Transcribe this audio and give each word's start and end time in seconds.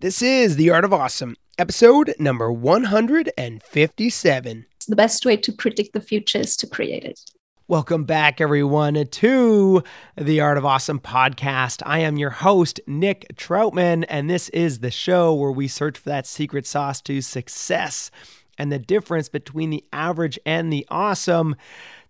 This 0.00 0.20
is 0.20 0.56
The 0.56 0.68
Art 0.68 0.84
of 0.84 0.92
Awesome, 0.92 1.36
episode 1.56 2.14
number 2.18 2.52
157. 2.52 4.66
The 4.86 4.94
best 4.94 5.24
way 5.24 5.38
to 5.38 5.52
predict 5.52 5.94
the 5.94 6.02
future 6.02 6.40
is 6.40 6.54
to 6.58 6.66
create 6.66 7.02
it. 7.02 7.18
Welcome 7.66 8.04
back, 8.04 8.38
everyone, 8.38 9.06
to 9.06 9.82
the 10.14 10.40
Art 10.42 10.58
of 10.58 10.66
Awesome 10.66 11.00
podcast. 11.00 11.82
I 11.86 12.00
am 12.00 12.18
your 12.18 12.28
host, 12.28 12.78
Nick 12.86 13.24
Troutman, 13.36 14.04
and 14.10 14.28
this 14.28 14.50
is 14.50 14.80
the 14.80 14.90
show 14.90 15.32
where 15.32 15.50
we 15.50 15.66
search 15.66 15.96
for 15.96 16.10
that 16.10 16.26
secret 16.26 16.66
sauce 16.66 17.00
to 17.00 17.22
success 17.22 18.10
and 18.58 18.70
the 18.70 18.78
difference 18.78 19.30
between 19.30 19.70
the 19.70 19.82
average 19.94 20.38
and 20.44 20.70
the 20.70 20.86
awesome. 20.90 21.56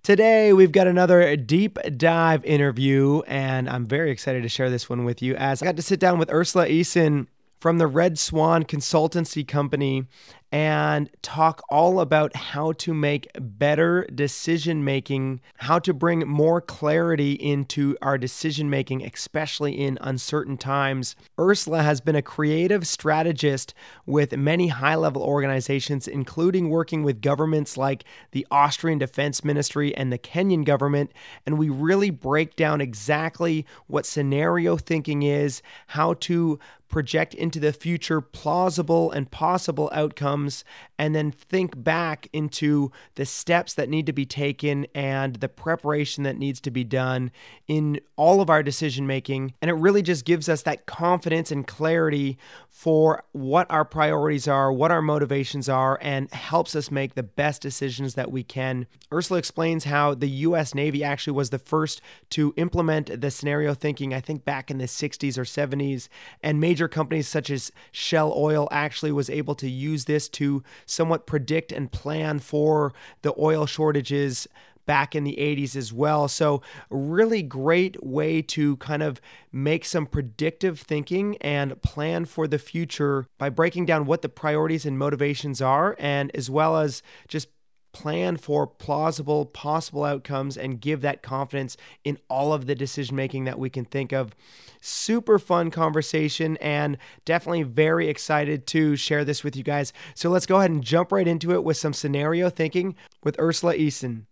Today, 0.02 0.52
we've 0.52 0.72
got 0.72 0.88
another 0.88 1.36
deep 1.36 1.78
dive 1.96 2.44
interview, 2.44 3.20
and 3.28 3.70
I'm 3.70 3.86
very 3.86 4.10
excited 4.10 4.42
to 4.42 4.48
share 4.48 4.70
this 4.70 4.90
one 4.90 5.04
with 5.04 5.22
you 5.22 5.36
as 5.36 5.62
I 5.62 5.66
got 5.66 5.76
to 5.76 5.82
sit 5.82 6.00
down 6.00 6.18
with 6.18 6.32
Ursula 6.32 6.66
Eysin 6.66 7.28
from 7.58 7.78
the 7.78 7.86
Red 7.86 8.18
Swan 8.18 8.64
Consultancy 8.64 9.46
Company 9.46 10.06
and 10.52 11.10
talk 11.22 11.60
all 11.68 11.98
about 11.98 12.34
how 12.36 12.72
to 12.72 12.94
make 12.94 13.28
better 13.38 14.06
decision 14.14 14.84
making, 14.84 15.40
how 15.56 15.78
to 15.78 15.92
bring 15.92 16.20
more 16.20 16.60
clarity 16.60 17.32
into 17.32 17.96
our 18.00 18.16
decision 18.16 18.70
making, 18.70 19.04
especially 19.04 19.72
in 19.72 19.98
uncertain 20.00 20.56
times. 20.56 21.16
Ursula 21.38 21.82
has 21.82 22.00
been 22.00 22.14
a 22.14 22.22
creative 22.22 22.86
strategist 22.86 23.74
with 24.06 24.36
many 24.36 24.68
high 24.68 24.94
level 24.94 25.22
organizations, 25.22 26.06
including 26.06 26.70
working 26.70 27.02
with 27.02 27.20
governments 27.20 27.76
like 27.76 28.04
the 28.30 28.46
Austrian 28.50 28.98
Defense 28.98 29.44
Ministry 29.44 29.94
and 29.96 30.12
the 30.12 30.18
Kenyan 30.18 30.64
government. 30.64 31.10
And 31.44 31.58
we 31.58 31.68
really 31.68 32.10
break 32.10 32.54
down 32.54 32.80
exactly 32.80 33.66
what 33.88 34.06
scenario 34.06 34.76
thinking 34.76 35.24
is, 35.24 35.60
how 35.88 36.14
to 36.14 36.60
project 36.88 37.34
into 37.34 37.58
the 37.58 37.72
future 37.72 38.20
plausible 38.20 39.10
and 39.10 39.30
possible 39.30 39.90
outcomes, 39.92 40.64
and 40.98 41.14
then 41.14 41.30
think 41.30 41.82
back 41.82 42.28
into 42.32 42.90
the 43.16 43.26
steps 43.26 43.74
that 43.74 43.88
need 43.88 44.06
to 44.06 44.12
be 44.12 44.24
taken 44.24 44.86
and 44.94 45.36
the 45.36 45.48
preparation 45.48 46.24
that 46.24 46.38
needs 46.38 46.60
to 46.60 46.70
be 46.70 46.84
done 46.84 47.30
in 47.66 48.00
all 48.16 48.40
of 48.40 48.48
our 48.48 48.62
decision 48.62 49.06
making. 49.06 49.52
And 49.60 49.70
it 49.70 49.74
really 49.74 50.02
just 50.02 50.24
gives 50.24 50.48
us 50.48 50.62
that 50.62 50.86
confidence 50.86 51.50
and 51.50 51.66
clarity 51.66 52.38
for 52.76 53.24
what 53.32 53.66
our 53.70 53.86
priorities 53.86 54.46
are, 54.46 54.70
what 54.70 54.90
our 54.90 55.00
motivations 55.00 55.66
are, 55.66 55.98
and 56.02 56.30
helps 56.30 56.76
us 56.76 56.90
make 56.90 57.14
the 57.14 57.22
best 57.22 57.62
decisions 57.62 58.16
that 58.16 58.30
we 58.30 58.42
can. 58.42 58.86
Ursula 59.10 59.38
explains 59.38 59.84
how 59.84 60.12
the 60.12 60.28
US 60.28 60.74
Navy 60.74 61.02
actually 61.02 61.32
was 61.32 61.48
the 61.48 61.58
first 61.58 62.02
to 62.28 62.52
implement 62.58 63.22
the 63.22 63.30
scenario 63.30 63.72
thinking, 63.72 64.12
I 64.12 64.20
think 64.20 64.44
back 64.44 64.70
in 64.70 64.76
the 64.76 64.84
60s 64.84 65.38
or 65.38 65.44
70s, 65.44 66.08
and 66.42 66.60
major 66.60 66.86
companies 66.86 67.28
such 67.28 67.48
as 67.48 67.72
Shell 67.92 68.34
Oil 68.36 68.68
actually 68.70 69.10
was 69.10 69.30
able 69.30 69.54
to 69.54 69.70
use 69.70 70.04
this 70.04 70.28
to 70.28 70.62
somewhat 70.84 71.26
predict 71.26 71.72
and 71.72 71.90
plan 71.90 72.40
for 72.40 72.92
the 73.22 73.32
oil 73.38 73.64
shortages 73.64 74.46
back 74.86 75.14
in 75.14 75.24
the 75.24 75.36
80s 75.38 75.76
as 75.76 75.92
well. 75.92 76.28
So, 76.28 76.62
really 76.90 77.42
great 77.42 78.02
way 78.02 78.40
to 78.42 78.76
kind 78.78 79.02
of 79.02 79.20
make 79.52 79.84
some 79.84 80.06
predictive 80.06 80.80
thinking 80.80 81.36
and 81.38 81.80
plan 81.82 82.24
for 82.24 82.46
the 82.46 82.58
future 82.58 83.26
by 83.38 83.50
breaking 83.50 83.86
down 83.86 84.06
what 84.06 84.22
the 84.22 84.28
priorities 84.28 84.86
and 84.86 84.98
motivations 84.98 85.60
are, 85.60 85.96
and 85.98 86.34
as 86.34 86.48
well 86.48 86.76
as 86.76 87.02
just 87.28 87.48
plan 87.96 88.36
for 88.36 88.66
plausible 88.66 89.46
possible 89.46 90.04
outcomes 90.04 90.58
and 90.58 90.82
give 90.82 91.00
that 91.00 91.22
confidence 91.22 91.78
in 92.04 92.18
all 92.28 92.52
of 92.52 92.66
the 92.66 92.74
decision 92.74 93.16
making 93.16 93.44
that 93.44 93.58
we 93.58 93.70
can 93.70 93.86
think 93.86 94.12
of. 94.12 94.36
Super 94.82 95.38
fun 95.38 95.70
conversation 95.70 96.58
and 96.58 96.98
definitely 97.24 97.62
very 97.62 98.10
excited 98.10 98.66
to 98.66 98.96
share 98.96 99.24
this 99.24 99.42
with 99.42 99.56
you 99.56 99.62
guys. 99.62 99.94
So 100.14 100.28
let's 100.28 100.44
go 100.44 100.58
ahead 100.58 100.70
and 100.70 100.84
jump 100.84 101.10
right 101.10 101.26
into 101.26 101.52
it 101.52 101.64
with 101.64 101.78
some 101.78 101.94
scenario 101.94 102.50
thinking 102.50 102.96
with 103.24 103.40
Ursula 103.40 103.74
Eysin. 103.74 104.26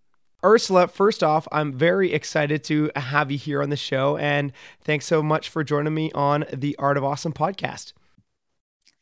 Ursula, 0.45 0.89
first 0.89 1.23
off, 1.23 1.49
I'm 1.51 1.73
very 1.73 2.13
excited 2.13 2.63
to 2.65 2.91
have 2.95 3.31
you 3.31 3.39
here 3.39 3.63
on 3.63 3.71
the 3.71 3.77
show. 3.77 4.17
And 4.19 4.53
thanks 4.83 5.07
so 5.07 5.23
much 5.23 5.49
for 5.49 5.65
joining 5.65 5.95
me 5.95 6.13
on 6.13 6.45
the 6.53 6.77
Art 6.79 6.97
of 6.97 7.05
Awesome 7.05 7.33
podcast. 7.33 7.93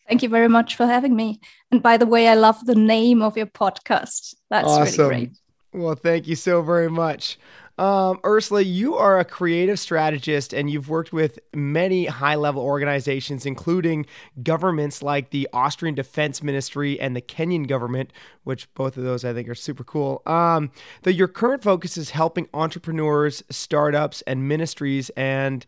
Thank 0.09 0.23
you 0.23 0.29
very 0.29 0.49
much 0.49 0.77
for 0.77 0.87
having 0.87 1.17
me. 1.17 1.41
And 1.71 1.83
by 1.83 1.97
the 1.97 2.07
way, 2.07 2.29
I 2.29 2.35
love 2.35 2.65
the 2.67 2.75
name 2.75 3.23
of 3.23 3.37
your 3.37 3.47
podcast. 3.47 4.35
That's 4.51 4.69
awesome. 4.69 5.09
really 5.09 5.27
great. 5.27 5.39
Well, 5.73 5.95
thank 5.95 6.29
you 6.29 6.37
so 6.37 6.63
very 6.63 6.91
much. 6.91 7.39
Um, 7.79 8.21
Ursula, 8.25 8.61
you 8.61 8.97
are 8.97 9.19
a 9.19 9.25
creative 9.25 9.79
strategist 9.79 10.53
and 10.53 10.69
you've 10.71 10.89
worked 10.89 11.13
with 11.13 11.39
many 11.55 12.07
high 12.07 12.35
level 12.35 12.63
organizations, 12.63 13.47
including 13.47 14.07
governments 14.43 15.03
like 15.03 15.31
the 15.31 15.49
Austrian 15.53 15.95
Defense 15.95 16.43
Ministry 16.43 17.01
and 17.01 17.17
the 17.17 17.23
Kenyan 17.23 17.67
government, 17.67 18.13
which 18.45 18.73
both 18.75 18.97
of 18.97 19.05
those 19.05 19.25
I 19.25 19.33
think 19.33 19.49
are 19.49 19.55
super 19.55 19.85
cool. 19.85 20.23
Um, 20.27 20.71
though 21.03 21.11
your 21.11 21.29
current 21.29 21.63
focus 21.63 21.97
is 21.97 22.11
helping 22.11 22.49
entrepreneurs, 22.53 23.43
startups, 23.51 24.23
and 24.23 24.47
ministries 24.47 25.11
and 25.11 25.65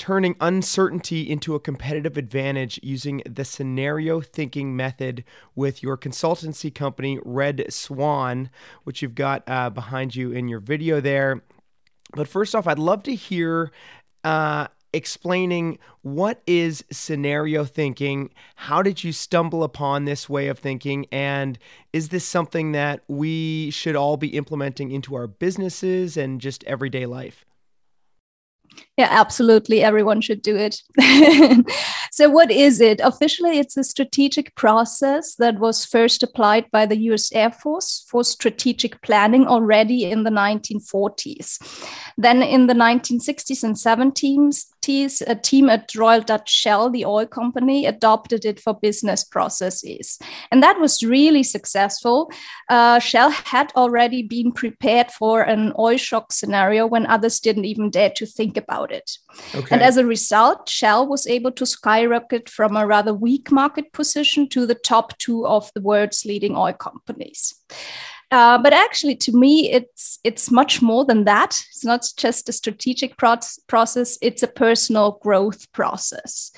turning 0.00 0.34
uncertainty 0.40 1.30
into 1.30 1.54
a 1.54 1.60
competitive 1.60 2.16
advantage 2.16 2.80
using 2.82 3.22
the 3.28 3.44
scenario 3.44 4.22
thinking 4.22 4.74
method 4.74 5.22
with 5.54 5.82
your 5.82 5.94
consultancy 5.98 6.74
company, 6.74 7.18
Red 7.22 7.70
Swan, 7.70 8.48
which 8.84 9.02
you've 9.02 9.14
got 9.14 9.42
uh, 9.46 9.68
behind 9.68 10.16
you 10.16 10.32
in 10.32 10.48
your 10.48 10.58
video 10.58 11.02
there. 11.02 11.42
But 12.14 12.28
first 12.28 12.54
off, 12.54 12.66
I'd 12.66 12.78
love 12.78 13.02
to 13.04 13.14
hear. 13.14 13.70
Uh, 14.24 14.68
explaining 14.92 15.78
what 16.02 16.42
is 16.48 16.84
scenario 16.90 17.64
thinking 17.64 18.28
how 18.56 18.82
did 18.82 19.04
you 19.04 19.12
stumble 19.12 19.62
upon 19.62 20.04
this 20.04 20.28
way 20.28 20.48
of 20.48 20.58
thinking 20.58 21.06
and 21.12 21.60
is 21.92 22.08
this 22.08 22.24
something 22.24 22.72
that 22.72 23.00
we 23.06 23.70
should 23.70 23.94
all 23.94 24.16
be 24.16 24.36
implementing 24.36 24.90
into 24.90 25.14
our 25.14 25.28
businesses 25.28 26.16
and 26.16 26.40
just 26.40 26.64
everyday 26.64 27.06
life 27.06 27.44
yeah, 28.96 29.08
absolutely. 29.10 29.82
Everyone 29.82 30.20
should 30.20 30.42
do 30.42 30.56
it. 30.56 30.82
so, 32.12 32.28
what 32.28 32.50
is 32.50 32.80
it? 32.80 33.00
Officially, 33.02 33.58
it's 33.58 33.76
a 33.76 33.84
strategic 33.84 34.54
process 34.56 35.36
that 35.36 35.58
was 35.58 35.86
first 35.86 36.22
applied 36.22 36.70
by 36.70 36.84
the 36.84 36.98
US 37.10 37.32
Air 37.32 37.50
Force 37.50 38.04
for 38.08 38.22
strategic 38.22 39.00
planning 39.00 39.46
already 39.46 40.04
in 40.04 40.24
the 40.24 40.30
1940s. 40.30 41.58
Then, 42.18 42.42
in 42.42 42.66
the 42.66 42.74
1960s 42.74 43.64
and 43.64 43.74
70s, 43.74 44.66
a 44.88 45.34
team 45.34 45.68
at 45.68 45.94
Royal 45.94 46.20
Dutch 46.20 46.50
Shell, 46.50 46.90
the 46.90 47.04
oil 47.04 47.26
company, 47.26 47.86
adopted 47.86 48.44
it 48.44 48.60
for 48.60 48.74
business 48.74 49.24
processes. 49.24 50.18
And 50.50 50.62
that 50.62 50.80
was 50.80 51.02
really 51.02 51.42
successful. 51.42 52.30
Uh, 52.68 52.98
Shell 52.98 53.30
had 53.30 53.72
already 53.76 54.22
been 54.22 54.52
prepared 54.52 55.10
for 55.10 55.42
an 55.42 55.72
oil 55.78 55.96
shock 55.96 56.32
scenario 56.32 56.86
when 56.86 57.06
others 57.06 57.40
didn't 57.40 57.64
even 57.64 57.90
dare 57.90 58.10
to 58.16 58.26
think 58.26 58.56
about 58.56 58.92
it. 58.92 59.18
Okay. 59.54 59.68
And 59.70 59.82
as 59.82 59.96
a 59.96 60.06
result, 60.06 60.68
Shell 60.68 61.06
was 61.06 61.26
able 61.26 61.52
to 61.52 61.66
skyrocket 61.66 62.48
from 62.48 62.76
a 62.76 62.86
rather 62.86 63.14
weak 63.14 63.50
market 63.50 63.92
position 63.92 64.48
to 64.50 64.66
the 64.66 64.74
top 64.74 65.16
two 65.18 65.46
of 65.46 65.70
the 65.74 65.80
world's 65.80 66.24
leading 66.24 66.56
oil 66.56 66.72
companies. 66.72 67.54
Uh, 68.30 68.58
but 68.58 68.72
actually, 68.72 69.16
to 69.16 69.32
me, 69.32 69.70
it's 69.72 70.20
it's 70.22 70.50
much 70.50 70.80
more 70.80 71.04
than 71.04 71.24
that. 71.24 71.58
It's 71.70 71.84
not 71.84 72.06
just 72.16 72.48
a 72.48 72.52
strategic 72.52 73.16
pro- 73.16 73.36
process; 73.66 74.18
it's 74.22 74.42
a 74.42 74.48
personal 74.48 75.18
growth 75.22 75.70
process. 75.72 76.52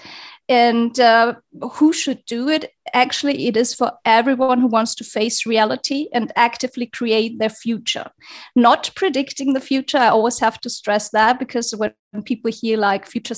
And 0.48 0.98
uh, 1.00 1.34
who 1.72 1.92
should 1.92 2.24
do 2.26 2.48
it? 2.48 2.72
Actually, 2.92 3.46
it 3.46 3.56
is 3.56 3.72
for 3.72 3.92
everyone 4.04 4.60
who 4.60 4.66
wants 4.66 4.94
to 4.96 5.04
face 5.04 5.46
reality 5.46 6.08
and 6.12 6.32
actively 6.36 6.86
create 6.86 7.38
their 7.38 7.48
future. 7.48 8.10
Not 8.54 8.90
predicting 8.94 9.54
the 9.54 9.60
future. 9.60 9.98
I 9.98 10.08
always 10.08 10.40
have 10.40 10.60
to 10.60 10.68
stress 10.68 11.08
that 11.10 11.38
because 11.38 11.74
when 11.74 11.94
people 12.24 12.50
hear 12.50 12.76
like 12.76 13.06
future 13.06 13.34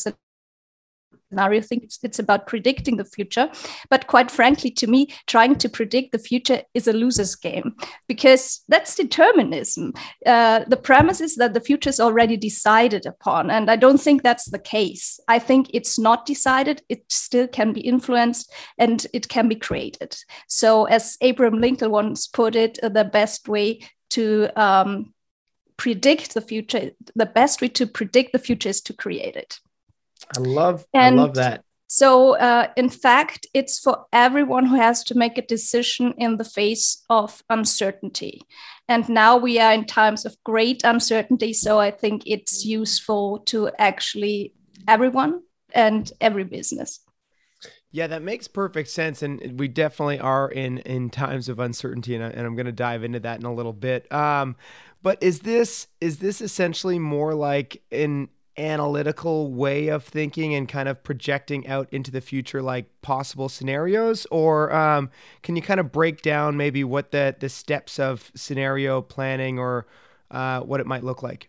scenario. 1.34 1.60
Think 1.60 1.84
it's, 1.84 1.98
it's 2.02 2.18
about 2.18 2.46
predicting 2.46 2.96
the 2.96 3.04
future. 3.04 3.50
But 3.90 4.06
quite 4.06 4.30
frankly, 4.30 4.70
to 4.72 4.86
me, 4.86 5.08
trying 5.26 5.56
to 5.56 5.68
predict 5.68 6.12
the 6.12 6.18
future 6.18 6.62
is 6.74 6.88
a 6.88 6.92
loser's 6.92 7.34
game 7.34 7.74
because 8.08 8.62
that's 8.68 8.94
determinism. 8.94 9.92
Uh, 10.24 10.64
the 10.68 10.76
premise 10.76 11.20
is 11.20 11.36
that 11.36 11.54
the 11.54 11.60
future 11.60 11.90
is 11.90 12.00
already 12.00 12.36
decided 12.36 13.06
upon. 13.06 13.50
And 13.50 13.70
I 13.70 13.76
don't 13.76 14.00
think 14.00 14.22
that's 14.22 14.50
the 14.50 14.58
case. 14.58 15.18
I 15.28 15.38
think 15.38 15.70
it's 15.74 15.98
not 15.98 16.26
decided, 16.26 16.82
it 16.88 17.04
still 17.08 17.48
can 17.48 17.72
be 17.72 17.80
influenced 17.80 18.52
and 18.78 19.06
it 19.12 19.28
can 19.28 19.48
be 19.48 19.56
created. 19.56 20.16
So, 20.48 20.84
as 20.84 21.16
Abraham 21.20 21.60
Lincoln 21.60 21.90
once 21.90 22.26
put 22.26 22.54
it, 22.54 22.78
uh, 22.82 22.88
the 22.88 23.04
best 23.04 23.48
way 23.48 23.80
to 24.10 24.48
um, 24.56 25.14
predict 25.76 26.34
the 26.34 26.40
future, 26.40 26.90
the 27.16 27.26
best 27.26 27.60
way 27.60 27.68
to 27.68 27.86
predict 27.86 28.32
the 28.32 28.38
future 28.38 28.68
is 28.68 28.80
to 28.82 28.92
create 28.92 29.36
it. 29.36 29.58
I 30.36 30.40
love 30.40 30.84
and 30.94 31.18
I 31.18 31.22
love 31.22 31.34
that. 31.34 31.64
So, 31.86 32.36
uh, 32.36 32.68
in 32.76 32.88
fact, 32.88 33.46
it's 33.54 33.78
for 33.78 34.06
everyone 34.12 34.66
who 34.66 34.76
has 34.76 35.04
to 35.04 35.14
make 35.14 35.38
a 35.38 35.46
decision 35.46 36.14
in 36.18 36.38
the 36.38 36.44
face 36.44 37.04
of 37.08 37.42
uncertainty. 37.50 38.42
And 38.88 39.08
now 39.08 39.36
we 39.36 39.60
are 39.60 39.72
in 39.72 39.84
times 39.84 40.24
of 40.24 40.36
great 40.44 40.82
uncertainty. 40.82 41.52
So, 41.52 41.78
I 41.78 41.90
think 41.90 42.22
it's 42.26 42.64
useful 42.64 43.40
to 43.46 43.70
actually 43.78 44.54
everyone 44.88 45.42
and 45.72 46.10
every 46.20 46.44
business. 46.44 47.00
Yeah, 47.92 48.08
that 48.08 48.22
makes 48.22 48.48
perfect 48.48 48.88
sense, 48.88 49.22
and 49.22 49.56
we 49.56 49.68
definitely 49.68 50.18
are 50.18 50.50
in 50.50 50.78
in 50.78 51.10
times 51.10 51.48
of 51.48 51.60
uncertainty, 51.60 52.16
and, 52.16 52.24
I, 52.24 52.28
and 52.30 52.44
I'm 52.44 52.56
going 52.56 52.66
to 52.66 52.72
dive 52.72 53.04
into 53.04 53.20
that 53.20 53.38
in 53.38 53.46
a 53.46 53.54
little 53.54 53.72
bit. 53.72 54.12
Um, 54.12 54.56
but 55.00 55.22
is 55.22 55.40
this 55.40 55.86
is 56.00 56.18
this 56.18 56.40
essentially 56.40 56.98
more 56.98 57.34
like 57.34 57.82
an 57.92 58.30
analytical 58.56 59.52
way 59.52 59.88
of 59.88 60.04
thinking 60.04 60.54
and 60.54 60.68
kind 60.68 60.88
of 60.88 61.02
projecting 61.02 61.66
out 61.66 61.88
into 61.92 62.10
the 62.10 62.20
future 62.20 62.62
like 62.62 62.86
possible 63.02 63.48
scenarios? 63.48 64.26
Or 64.30 64.72
um, 64.72 65.10
can 65.42 65.56
you 65.56 65.62
kind 65.62 65.80
of 65.80 65.92
break 65.92 66.22
down 66.22 66.56
maybe 66.56 66.84
what 66.84 67.10
the 67.10 67.34
the 67.38 67.48
steps 67.48 67.98
of 67.98 68.30
scenario 68.34 69.02
planning 69.02 69.58
or 69.58 69.86
uh, 70.30 70.60
what 70.60 70.80
it 70.80 70.86
might 70.86 71.04
look 71.04 71.22
like 71.22 71.48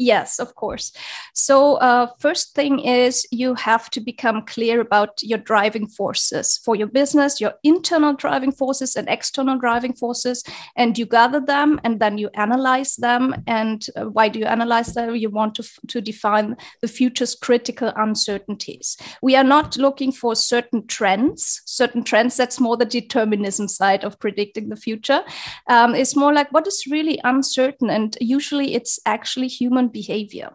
Yes, 0.00 0.38
of 0.38 0.54
course. 0.54 0.92
So, 1.34 1.74
uh, 1.74 2.06
first 2.20 2.54
thing 2.54 2.78
is 2.78 3.26
you 3.32 3.54
have 3.54 3.90
to 3.90 4.00
become 4.00 4.46
clear 4.46 4.80
about 4.80 5.20
your 5.24 5.38
driving 5.38 5.88
forces 5.88 6.56
for 6.64 6.76
your 6.76 6.86
business, 6.86 7.40
your 7.40 7.54
internal 7.64 8.12
driving 8.14 8.52
forces 8.52 8.94
and 8.94 9.08
external 9.08 9.58
driving 9.58 9.92
forces, 9.92 10.44
and 10.76 10.96
you 10.96 11.04
gather 11.04 11.40
them 11.40 11.80
and 11.82 11.98
then 11.98 12.16
you 12.16 12.30
analyze 12.34 12.94
them. 12.94 13.42
And 13.48 13.84
uh, 13.96 14.04
why 14.04 14.28
do 14.28 14.38
you 14.38 14.44
analyze 14.44 14.94
them? 14.94 15.16
You 15.16 15.30
want 15.30 15.56
to, 15.56 15.64
to 15.88 16.00
define 16.00 16.56
the 16.80 16.86
future's 16.86 17.34
critical 17.34 17.92
uncertainties. 17.96 18.96
We 19.20 19.34
are 19.34 19.42
not 19.42 19.76
looking 19.76 20.12
for 20.12 20.36
certain 20.36 20.86
trends, 20.86 21.62
certain 21.64 22.04
trends, 22.04 22.36
that's 22.36 22.60
more 22.60 22.76
the 22.76 22.84
determinism 22.84 23.66
side 23.66 24.04
of 24.04 24.20
predicting 24.20 24.68
the 24.68 24.76
future. 24.76 25.24
Um, 25.66 25.96
it's 25.96 26.14
more 26.14 26.32
like 26.32 26.52
what 26.52 26.68
is 26.68 26.86
really 26.88 27.18
uncertain. 27.24 27.90
And 27.90 28.16
usually 28.20 28.74
it's 28.74 29.00
actually 29.04 29.48
human 29.48 29.87
behavior. 29.88 30.50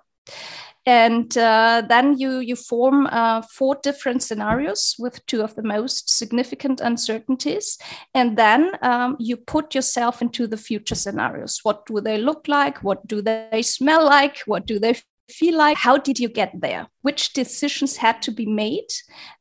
And 0.86 1.38
uh, 1.38 1.84
then 1.88 2.18
you 2.18 2.40
you 2.40 2.58
form 2.58 3.08
uh, 3.08 3.42
four 3.42 3.78
different 3.82 4.22
scenarios 4.22 4.96
with 5.00 5.26
two 5.28 5.42
of 5.42 5.56
the 5.56 5.64
most 5.64 6.10
significant 6.10 6.82
uncertainties. 6.82 7.78
And 8.14 8.38
then 8.38 8.72
um, 8.82 9.16
you 9.18 9.38
put 9.38 9.76
yourself 9.76 10.22
into 10.22 10.46
the 10.46 10.58
future 10.58 10.96
scenarios. 10.96 11.60
What 11.64 11.86
do 11.86 12.02
they 12.02 12.18
look 12.18 12.48
like? 12.50 12.84
What 12.84 13.08
do 13.08 13.22
they 13.22 13.62
smell 13.62 14.06
like? 14.06 14.40
What 14.46 14.66
do 14.66 14.78
they 14.78 14.96
feel 15.30 15.58
like? 15.58 15.78
How 15.78 15.98
did 15.98 16.20
you 16.20 16.28
get 16.28 16.52
there? 16.60 16.88
Which 17.02 17.32
decisions 17.32 17.96
had 17.96 18.22
to 18.24 18.32
be 18.32 18.46
made? 18.46 18.90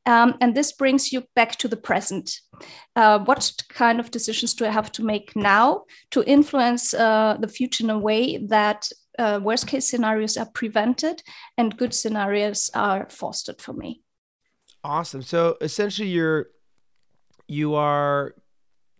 Um, 0.05 0.35
and 0.39 0.55
this 0.55 0.71
brings 0.71 1.11
you 1.11 1.23
back 1.35 1.57
to 1.57 1.67
the 1.67 1.77
present. 1.77 2.39
Uh, 2.95 3.19
what 3.19 3.51
kind 3.69 3.99
of 3.99 4.11
decisions 4.11 4.53
do 4.53 4.65
i 4.65 4.69
have 4.69 4.91
to 4.91 5.03
make 5.03 5.35
now 5.35 5.83
to 6.11 6.23
influence 6.23 6.93
uh, 6.93 7.35
the 7.39 7.47
future 7.47 7.83
in 7.83 7.89
a 7.89 7.97
way 7.97 8.37
that 8.37 8.87
uh, 9.19 9.39
worst 9.41 9.67
case 9.67 9.89
scenarios 9.89 10.37
are 10.37 10.49
prevented 10.53 11.21
and 11.57 11.77
good 11.77 11.93
scenarios 11.93 12.69
are 12.73 13.07
fostered 13.09 13.61
for 13.61 13.73
me. 13.73 14.01
Awesome. 14.83 15.21
So 15.21 15.57
essentially 15.61 16.09
you're 16.09 16.47
you 17.47 17.75
are 17.75 18.35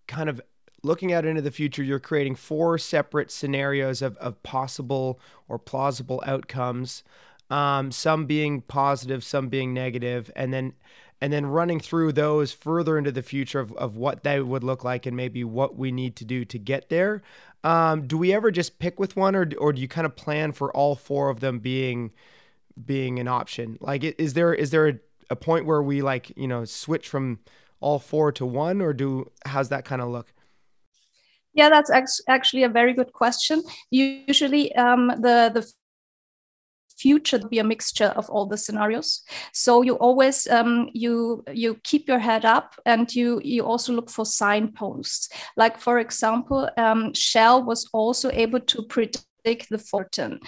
kind 0.07 0.29
of 0.29 0.41
looking 0.83 1.13
out 1.13 1.25
into 1.25 1.41
the 1.41 1.51
future. 1.51 1.81
You're 1.81 1.99
creating 1.99 2.35
four 2.35 2.77
separate 2.77 3.31
scenarios 3.31 4.01
of, 4.01 4.17
of 4.17 4.41
possible 4.43 5.19
or 5.47 5.57
plausible 5.57 6.21
outcomes 6.25 7.03
um, 7.49 7.91
some 7.91 8.25
being 8.25 8.61
positive 8.61 9.23
some 9.23 9.47
being 9.47 9.73
negative 9.73 10.31
and 10.35 10.53
then 10.53 10.73
and 11.21 11.31
then 11.31 11.45
running 11.45 11.79
through 11.79 12.11
those 12.11 12.51
further 12.51 12.97
into 12.97 13.11
the 13.11 13.21
future 13.21 13.59
of, 13.59 13.71
of 13.73 13.95
what 13.95 14.23
they 14.23 14.41
would 14.41 14.63
look 14.63 14.83
like 14.83 15.05
and 15.05 15.15
maybe 15.15 15.43
what 15.43 15.77
we 15.77 15.91
need 15.91 16.17
to 16.17 16.25
do 16.25 16.43
to 16.43 16.59
get 16.59 16.89
there. 16.89 17.21
Um, 17.63 18.07
do 18.07 18.17
we 18.17 18.33
ever 18.33 18.51
just 18.51 18.79
pick 18.79 18.99
with 18.99 19.15
one, 19.15 19.35
or 19.35 19.49
or 19.57 19.73
do 19.73 19.81
you 19.81 19.87
kind 19.87 20.05
of 20.05 20.15
plan 20.15 20.51
for 20.51 20.75
all 20.75 20.95
four 20.95 21.29
of 21.29 21.39
them 21.39 21.59
being 21.59 22.11
being 22.85 23.19
an 23.19 23.27
option? 23.27 23.77
Like, 23.79 24.03
is 24.03 24.33
there 24.33 24.53
is 24.53 24.71
there 24.71 24.87
a, 24.87 24.93
a 25.29 25.35
point 25.35 25.65
where 25.65 25.81
we 25.81 26.01
like 26.01 26.31
you 26.35 26.47
know 26.47 26.65
switch 26.65 27.07
from 27.07 27.39
all 27.79 27.99
four 27.99 28.31
to 28.33 28.45
one, 28.45 28.81
or 28.81 28.93
do 28.93 29.31
how's 29.45 29.69
that 29.69 29.85
kind 29.85 30.01
of 30.01 30.09
look? 30.09 30.33
Yeah, 31.53 31.69
that's 31.69 31.91
actually 32.27 32.63
a 32.63 32.69
very 32.69 32.93
good 32.93 33.13
question. 33.13 33.63
Usually, 33.91 34.75
um, 34.75 35.07
the 35.07 35.51
the 35.53 35.71
future 36.97 37.39
to 37.39 37.47
be 37.47 37.59
a 37.59 37.63
mixture 37.63 38.13
of 38.15 38.29
all 38.29 38.45
the 38.45 38.57
scenarios. 38.57 39.23
So 39.53 39.81
you 39.81 39.95
always 39.95 40.47
um, 40.47 40.89
you 40.93 41.43
you 41.51 41.75
keep 41.83 42.07
your 42.07 42.19
head 42.19 42.45
up 42.45 42.75
and 42.85 43.13
you 43.13 43.41
you 43.43 43.63
also 43.65 43.93
look 43.93 44.09
for 44.09 44.25
signposts. 44.25 45.29
Like 45.57 45.79
for 45.79 45.99
example 45.99 46.69
um, 46.77 47.13
shell 47.13 47.63
was 47.63 47.89
also 47.93 48.29
able 48.31 48.59
to 48.59 48.83
predict 48.83 49.69
the 49.69 49.77
fortune. 49.77 50.39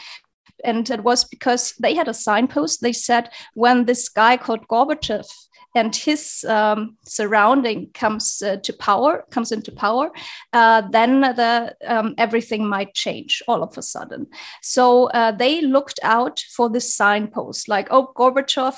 And 0.63 0.89
it 0.89 1.03
was 1.03 1.25
because 1.25 1.73
they 1.79 1.95
had 1.95 2.07
a 2.07 2.13
signpost. 2.13 2.81
They 2.81 2.93
said 2.93 3.29
when 3.53 3.85
this 3.85 4.09
guy 4.09 4.37
called 4.37 4.67
gorbachev 4.67 5.27
and 5.75 5.95
his 5.95 6.45
um, 6.47 6.97
surrounding 7.05 7.91
comes 7.93 8.41
uh, 8.41 8.55
to 8.63 8.73
power, 8.73 9.25
comes 9.29 9.51
into 9.51 9.71
power, 9.71 10.09
uh, 10.53 10.81
then 10.89 11.21
the 11.21 11.75
um, 11.85 12.15
everything 12.17 12.65
might 12.67 12.93
change 12.93 13.43
all 13.47 13.61
of 13.61 13.77
a 13.77 13.81
sudden. 13.81 14.27
So 14.61 15.09
uh, 15.09 15.31
they 15.31 15.61
looked 15.61 15.99
out 16.01 16.39
for 16.55 16.69
this 16.69 16.95
signpost, 16.95 17.67
like, 17.67 17.89
oh, 17.91 18.13
Gorbachev 18.15 18.75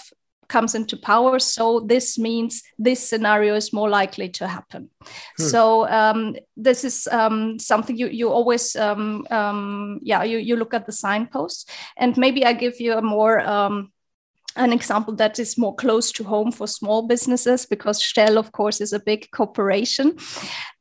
comes 0.47 0.75
into 0.75 0.95
power 0.95 1.39
so 1.39 1.81
this 1.81 2.17
means 2.17 2.63
this 2.79 3.07
scenario 3.07 3.53
is 3.53 3.73
more 3.73 3.89
likely 3.89 4.29
to 4.29 4.47
happen 4.47 4.89
hmm. 5.37 5.43
so 5.43 5.87
um, 5.89 6.35
this 6.55 6.83
is 6.83 7.07
um, 7.11 7.59
something 7.59 7.97
you 7.97 8.07
you 8.07 8.29
always 8.29 8.75
um, 8.75 9.27
um 9.29 9.99
yeah 10.01 10.23
you, 10.23 10.37
you 10.37 10.55
look 10.55 10.73
at 10.73 10.85
the 10.85 10.91
signpost 10.91 11.69
and 11.97 12.17
maybe 12.17 12.45
i 12.45 12.53
give 12.53 12.79
you 12.79 12.93
a 12.93 13.01
more 13.01 13.41
um, 13.41 13.91
an 14.57 14.73
example 14.73 15.15
that 15.15 15.39
is 15.39 15.57
more 15.57 15.75
close 15.75 16.11
to 16.13 16.23
home 16.23 16.51
for 16.51 16.67
small 16.67 17.07
businesses 17.07 17.65
because 17.65 18.01
Shell, 18.01 18.37
of 18.37 18.51
course, 18.51 18.81
is 18.81 18.93
a 18.93 18.99
big 18.99 19.29
corporation. 19.31 20.17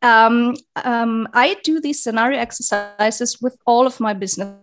Um, 0.03 0.55
um, 0.77 1.29
I 1.33 1.57
do 1.63 1.81
these 1.81 2.03
scenario 2.03 2.39
exercises 2.39 3.41
with 3.41 3.57
all 3.67 3.87
of 3.87 4.01
my 4.01 4.15
business 4.15 4.57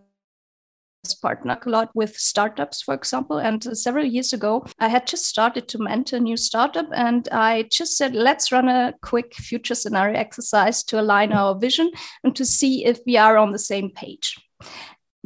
partner 1.22 1.60
a 1.66 1.70
lot 1.70 1.90
with 1.94 2.16
startups, 2.16 2.82
for 2.82 2.94
example. 2.94 3.38
And 3.38 3.62
several 3.78 4.06
years 4.06 4.32
ago, 4.32 4.66
I 4.80 4.88
had 4.88 5.06
just 5.06 5.26
started 5.26 5.68
to 5.70 5.78
mentor 5.80 6.18
a 6.18 6.20
new 6.20 6.38
startup, 6.38 6.88
and 6.94 7.28
I 7.32 7.68
just 7.72 7.98
said, 7.98 8.16
let's 8.16 8.52
run 8.52 8.70
a 8.70 8.94
quick 9.02 9.36
future 9.36 9.76
scenario 9.76 10.18
exercise 10.18 10.84
to 10.86 11.00
align 11.02 11.34
our 11.34 11.60
vision 11.60 11.92
and 12.24 12.34
to 12.38 12.46
see 12.46 12.86
if 12.86 13.00
we 13.06 13.18
are 13.18 13.38
on 13.38 13.52
the 13.52 13.60
same 13.60 13.90
page. 13.90 14.38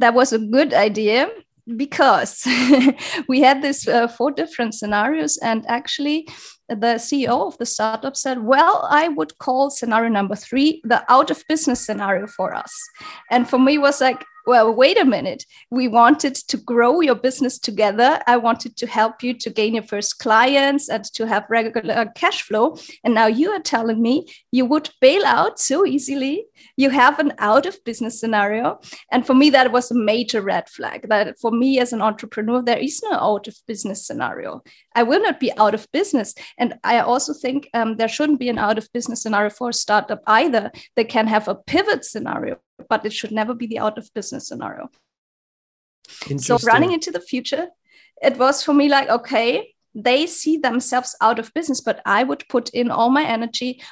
That 0.00 0.14
was 0.14 0.32
a 0.32 0.38
good 0.38 0.74
idea 0.74 1.28
because 1.76 2.46
we 3.28 3.40
had 3.40 3.62
these 3.62 3.86
uh, 3.86 4.08
four 4.08 4.30
different 4.30 4.74
scenarios 4.74 5.38
and 5.38 5.64
actually 5.68 6.26
the 6.68 6.98
ceo 6.98 7.46
of 7.46 7.56
the 7.58 7.66
startup 7.66 8.16
said 8.16 8.42
well 8.42 8.86
i 8.90 9.08
would 9.08 9.36
call 9.38 9.70
scenario 9.70 10.10
number 10.10 10.34
three 10.36 10.82
the 10.84 11.02
out 11.10 11.30
of 11.30 11.42
business 11.48 11.84
scenario 11.84 12.26
for 12.26 12.54
us. 12.54 12.72
And 13.30 13.48
for 13.48 13.58
me 13.58 13.78
was 13.78 14.00
like 14.00 14.24
well, 14.48 14.74
wait 14.74 14.98
a 14.98 15.04
minute. 15.04 15.44
We 15.70 15.88
wanted 15.88 16.34
to 16.34 16.56
grow 16.56 17.02
your 17.02 17.14
business 17.14 17.58
together. 17.58 18.22
I 18.26 18.38
wanted 18.38 18.78
to 18.78 18.86
help 18.86 19.22
you 19.22 19.34
to 19.34 19.50
gain 19.50 19.74
your 19.74 19.82
first 19.82 20.18
clients 20.20 20.88
and 20.88 21.04
to 21.16 21.26
have 21.26 21.44
regular 21.50 22.10
cash 22.14 22.40
flow. 22.40 22.78
And 23.04 23.14
now 23.14 23.26
you 23.26 23.50
are 23.50 23.60
telling 23.60 24.00
me 24.00 24.26
you 24.50 24.64
would 24.64 24.88
bail 25.02 25.26
out 25.26 25.60
so 25.60 25.84
easily. 25.84 26.46
You 26.78 26.88
have 26.88 27.18
an 27.18 27.34
out 27.38 27.66
of 27.66 27.84
business 27.84 28.18
scenario. 28.18 28.80
And 29.12 29.26
for 29.26 29.34
me, 29.34 29.50
that 29.50 29.70
was 29.70 29.90
a 29.90 29.94
major 29.94 30.40
red 30.40 30.70
flag 30.70 31.10
that 31.10 31.38
for 31.38 31.50
me 31.50 31.78
as 31.78 31.92
an 31.92 32.00
entrepreneur, 32.00 32.62
there 32.62 32.78
is 32.78 33.02
no 33.02 33.18
out 33.18 33.48
of 33.48 33.56
business 33.66 34.06
scenario. 34.06 34.62
I 34.94 35.02
will 35.02 35.20
not 35.20 35.40
be 35.40 35.54
out 35.58 35.74
of 35.74 35.86
business. 35.92 36.34
And 36.56 36.78
I 36.82 37.00
also 37.00 37.34
think 37.34 37.68
um, 37.74 37.96
there 37.96 38.08
shouldn't 38.08 38.40
be 38.40 38.48
an 38.48 38.58
out 38.58 38.78
of 38.78 38.88
business 38.94 39.22
scenario 39.22 39.50
for 39.50 39.68
a 39.68 39.74
startup 39.74 40.22
either. 40.26 40.72
They 40.96 41.04
can 41.04 41.26
have 41.26 41.48
a 41.48 41.54
pivot 41.54 42.06
scenario, 42.06 42.56
but 42.88 43.04
it 43.04 43.12
should 43.12 43.32
never 43.32 43.54
be 43.54 43.66
the 43.66 43.78
out 43.78 43.98
of 43.98 44.12
business 44.14 44.48
scenario. 44.48 44.90
So 46.38 46.56
running 46.66 46.92
into 46.92 47.10
the 47.10 47.20
future, 47.20 47.68
it 48.22 48.36
was 48.38 48.62
for 48.62 48.72
me 48.72 48.88
like, 48.88 49.08
okay, 49.08 49.74
they 49.94 50.26
see 50.26 50.56
themselves 50.58 51.16
out 51.20 51.38
of 51.38 51.52
business, 51.54 51.80
but 51.80 52.00
I 52.06 52.22
would 52.24 52.44
put 52.48 52.70
in 52.70 52.90
all 52.90 53.10
my 53.10 53.24
energy 53.24 53.82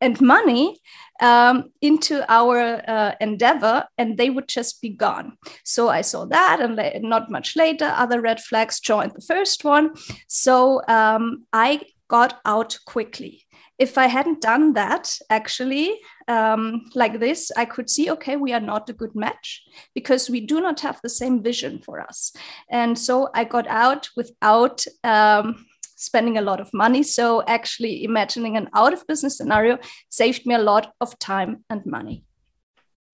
and 0.00 0.20
money 0.20 0.78
um, 1.20 1.70
into 1.80 2.24
our 2.30 2.82
uh, 2.86 3.14
endeavor 3.20 3.86
and 3.96 4.16
they 4.18 4.30
would 4.30 4.48
just 4.48 4.82
be 4.82 4.90
gone. 4.90 5.36
So 5.64 5.88
I 5.88 6.02
saw 6.02 6.26
that, 6.26 6.60
and 6.60 6.76
la- 6.76 6.98
not 7.00 7.30
much 7.30 7.56
later, 7.56 7.86
other 7.86 8.20
red 8.20 8.40
flags 8.40 8.80
joined 8.80 9.12
the 9.14 9.22
first 9.22 9.64
one. 9.64 9.94
So 10.28 10.82
um, 10.88 11.46
I 11.52 11.80
got 12.08 12.40
out 12.44 12.78
quickly. 12.84 13.43
If 13.78 13.98
I 13.98 14.06
hadn't 14.06 14.40
done 14.40 14.74
that, 14.74 15.16
actually, 15.30 15.98
um, 16.28 16.82
like 16.94 17.18
this, 17.18 17.50
I 17.56 17.64
could 17.64 17.90
see, 17.90 18.10
okay, 18.12 18.36
we 18.36 18.52
are 18.52 18.60
not 18.60 18.88
a 18.88 18.92
good 18.92 19.14
match 19.14 19.62
because 19.94 20.30
we 20.30 20.40
do 20.40 20.60
not 20.60 20.80
have 20.80 21.00
the 21.02 21.08
same 21.08 21.42
vision 21.42 21.80
for 21.80 22.00
us. 22.00 22.32
And 22.70 22.98
so 22.98 23.30
I 23.34 23.44
got 23.44 23.66
out 23.66 24.08
without 24.16 24.84
um, 25.02 25.66
spending 25.96 26.38
a 26.38 26.42
lot 26.42 26.60
of 26.60 26.72
money. 26.72 27.02
So 27.02 27.42
actually, 27.46 28.04
imagining 28.04 28.56
an 28.56 28.68
out 28.74 28.92
of 28.92 29.06
business 29.06 29.36
scenario 29.38 29.78
saved 30.08 30.46
me 30.46 30.54
a 30.54 30.58
lot 30.58 30.92
of 31.00 31.18
time 31.18 31.64
and 31.68 31.84
money. 31.84 32.24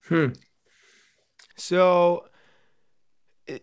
Hmm. 0.05 0.33
So 1.57 2.25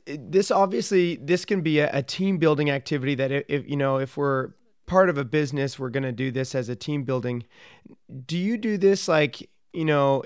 this 0.05 0.51
obviously 0.51 1.15
this 1.17 1.45
can 1.45 1.61
be 1.61 1.79
a, 1.79 1.89
a 1.93 2.03
team 2.03 2.37
building 2.37 2.69
activity 2.69 3.15
that 3.15 3.31
if, 3.31 3.43
if, 3.47 3.69
you 3.69 3.77
know 3.77 3.97
if 3.97 4.17
we're 4.17 4.51
part 4.87 5.09
of 5.09 5.17
a 5.17 5.25
business 5.25 5.77
we're 5.77 5.89
going 5.89 6.03
to 6.03 6.11
do 6.11 6.31
this 6.31 6.55
as 6.55 6.67
a 6.67 6.75
team 6.75 7.03
building. 7.03 7.43
Do 8.25 8.37
you 8.37 8.57
do 8.57 8.77
this 8.77 9.07
like 9.07 9.47
you 9.73 9.85
know 9.85 10.23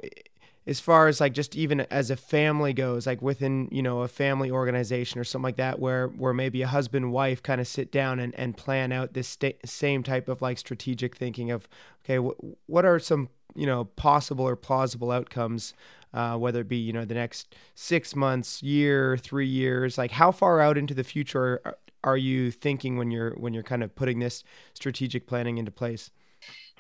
as 0.68 0.80
far 0.80 1.08
as 1.08 1.20
like 1.20 1.34
just 1.34 1.56
even 1.56 1.82
as 1.82 2.12
a 2.12 2.16
family 2.16 2.72
goes 2.72 3.08
like 3.08 3.22
within 3.22 3.68
you 3.72 3.82
know 3.82 4.02
a 4.02 4.08
family 4.08 4.52
organization 4.52 5.20
or 5.20 5.24
something 5.24 5.44
like 5.44 5.58
that 5.58 5.80
where 5.80 6.08
where 6.08 6.34
maybe 6.34 6.62
a 6.62 6.68
husband 6.68 7.12
wife 7.12 7.42
kind 7.42 7.60
of 7.60 7.68
sit 7.68 7.92
down 7.92 8.20
and, 8.20 8.34
and 8.36 8.58
plan 8.58 8.92
out 8.92 9.14
this 9.14 9.38
same 9.66 10.04
type 10.04 10.28
of 10.28 10.42
like 10.42 10.58
strategic 10.58 11.16
thinking 11.16 11.52
of 11.52 11.68
okay 12.06 12.18
wh- 12.18 12.70
what 12.70 12.86
are 12.86 13.00
some 13.00 13.30
you 13.56 13.66
know 13.66 13.86
possible 13.86 14.48
or 14.48 14.56
plausible 14.56 15.12
outcomes 15.12 15.74
uh, 16.14 16.38
whether 16.38 16.62
it 16.62 16.68
be 16.68 16.78
you 16.78 16.94
know 16.94 17.06
the 17.06 17.16
next 17.16 17.56
six 17.74 18.16
months 18.16 18.62
year 18.62 19.18
three 19.18 19.48
years 19.48 19.98
like 19.98 20.12
how 20.12 20.32
far 20.32 20.62
out 20.62 20.78
into 20.78 20.94
the 20.94 21.04
future 21.04 21.76
are, 22.04 22.18
you 22.18 22.52
thinking 22.52 22.98
when 22.98 23.12
you're 23.12 23.32
when 23.32 23.54
you're 23.54 23.64
kind 23.64 23.84
of 23.84 23.96
putting 23.96 24.20
this 24.20 24.44
strategic 24.74 25.28
planning 25.28 25.58
into 25.58 25.72
place 25.72 26.12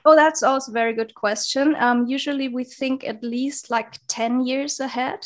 Oh, 0.03 0.15
that's 0.15 0.41
also 0.41 0.71
a 0.71 0.73
very 0.73 0.93
good 0.93 1.13
question. 1.13 1.75
Um, 1.77 2.07
usually 2.07 2.47
we 2.47 2.63
think 2.63 3.03
at 3.03 3.23
least 3.23 3.69
like 3.69 3.99
10 4.07 4.45
years 4.47 4.79
ahead 4.79 5.25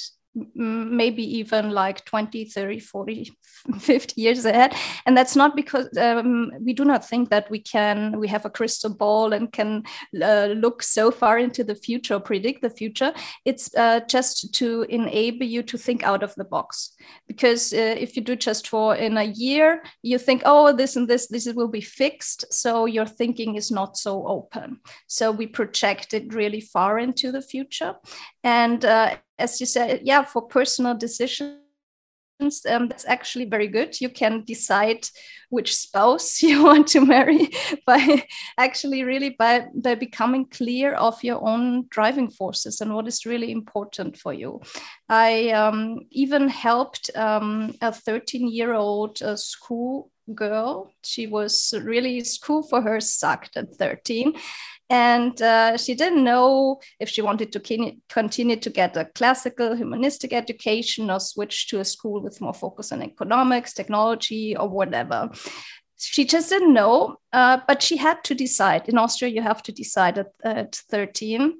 maybe 0.54 1.24
even 1.40 1.72
like 1.72 2.04
20 2.06 2.46
30 2.46 2.80
40 2.80 3.32
50 3.80 4.22
years 4.22 4.46
ahead. 4.46 4.74
And 5.06 5.18
that's 5.18 5.36
not 5.36 5.56
because 5.56 5.88
um, 5.98 6.52
we 6.60 6.74
do 6.74 6.86
not 6.86 7.08
think 7.08 7.30
that 7.30 7.50
we 7.50 7.60
can 7.60 8.20
we 8.20 8.28
have 8.28 8.46
a 8.46 8.50
crystal 8.50 8.94
ball 8.94 9.34
and 9.34 9.52
can 9.52 9.84
uh, 10.22 10.48
look 10.48 10.84
so 10.84 11.12
far 11.12 11.40
into 11.40 11.64
the 11.64 11.76
future 11.76 12.20
predict 12.20 12.62
the 12.62 12.70
future. 12.70 13.14
It's 13.46 13.74
uh, 13.76 14.02
just 14.10 14.54
to 14.56 14.84
enable 14.90 15.46
you 15.46 15.64
to 15.64 15.78
think 15.78 16.04
out 16.04 16.24
of 16.24 16.36
the 16.36 16.46
box. 16.46 16.94
Because 17.28 17.74
uh, 17.74 17.96
if 17.98 18.16
you 18.16 18.22
do 18.22 18.36
just 18.36 18.68
for 18.68 18.96
in 18.96 19.18
a 19.18 19.24
year 19.24 19.84
you 20.04 20.18
think 20.18 20.42
oh 20.46 20.74
this 20.74 20.96
and 20.96 21.08
this 21.08 21.28
this 21.28 21.48
will 21.54 21.68
be 21.68 21.82
fixed 21.82 22.46
so 22.54 22.86
your 22.86 23.06
thinking 23.06 23.56
is 23.56 23.72
not 23.72 23.98
so 23.98 24.28
open. 24.28 24.80
So 25.08 25.32
we 25.32 25.48
project 25.48 26.14
it 26.14 26.34
really 26.34 26.62
far 26.62 27.00
into 27.00 27.32
the 27.32 27.42
future. 27.42 27.96
And 28.44 28.84
uh, 28.84 29.18
as 29.38 29.60
you 29.60 29.66
said, 29.66 30.02
yeah, 30.04 30.24
for 30.24 30.42
personal 30.42 30.96
decisions, 30.96 31.60
um, 32.70 32.88
that's 32.88 33.06
actually 33.06 33.46
very 33.46 33.68
good. 33.68 34.00
You 34.00 34.10
can 34.10 34.44
decide 34.46 35.08
which 35.50 35.76
spouse 35.76 36.42
you 36.42 36.64
want 36.64 36.88
to 36.88 37.06
marry 37.06 37.50
by 37.86 38.26
actually 38.58 39.04
really 39.04 39.30
by, 39.30 39.68
by 39.74 39.96
becoming 39.96 40.46
clear 40.46 40.94
of 40.94 41.24
your 41.24 41.46
own 41.48 41.86
driving 41.90 42.30
forces 42.30 42.82
and 42.82 42.94
what 42.94 43.08
is 43.08 43.26
really 43.26 43.52
important 43.52 44.18
for 44.18 44.34
you. 44.34 44.62
I 45.10 45.50
um, 45.52 46.00
even 46.12 46.50
helped 46.50 47.10
um, 47.16 47.76
a 47.82 47.92
13 47.92 48.48
year 48.50 48.74
old 48.74 49.22
uh, 49.22 49.36
school 49.36 50.12
girl. 50.34 50.92
She 51.04 51.28
was 51.28 51.74
really 51.84 52.24
school 52.24 52.64
for 52.64 52.82
her 52.82 53.00
sucked 53.00 53.58
at 53.58 53.76
13 53.76 54.34
and 54.90 55.42
uh, 55.42 55.78
she 55.78 55.96
didn't 55.96 56.24
know 56.24 56.80
if 57.00 57.10
she 57.10 57.22
wanted 57.22 57.52
to 57.54 58.00
continue 58.08 58.56
to 58.56 58.70
get 58.70 58.96
a 58.98 59.06
classical 59.06 59.76
humanistic 59.76 60.32
education 60.32 61.10
or 61.10 61.20
switch 61.20 61.68
to 61.70 61.80
a 61.80 61.86
school 61.86 62.22
with 62.22 62.42
more 62.42 62.54
focus 62.54 62.92
on 62.92 63.02
economics 63.02 63.74
technology 63.74 64.56
or 64.56 64.70
whatever. 64.70 65.30
She 65.98 66.26
just 66.26 66.50
didn't 66.50 66.74
know 66.74 67.18
uh, 67.34 67.60
but 67.68 67.82
she 67.82 67.98
had 67.98 68.24
to 68.26 68.36
decide. 68.36 68.88
In 68.88 68.98
austria 68.98 69.32
you 69.32 69.42
have 69.42 69.64
to 69.64 69.72
decide 69.72 70.18
at, 70.20 70.28
at 70.44 70.76
13 70.76 71.58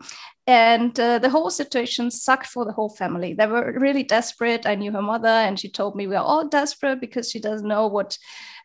and 0.48 1.00
uh, 1.00 1.18
the 1.18 1.30
whole 1.30 1.50
situation 1.50 2.12
sucked 2.12 2.46
for 2.46 2.66
the 2.66 2.72
whole 2.72 2.90
family. 2.90 3.34
They 3.34 3.48
were 3.48 3.76
really 3.80 4.04
desperate. 4.04 4.68
I 4.68 4.76
knew 4.76 4.92
her 4.92 5.02
mother 5.02 5.28
and 5.28 5.60
she 5.60 5.70
told 5.70 5.96
me 5.96 6.06
we 6.06 6.16
are 6.16 6.24
all 6.24 6.48
desperate 6.48 7.02
because 7.02 7.32
she 7.32 7.40
doesn't 7.40 7.68
know 7.68 7.88
what 7.88 8.18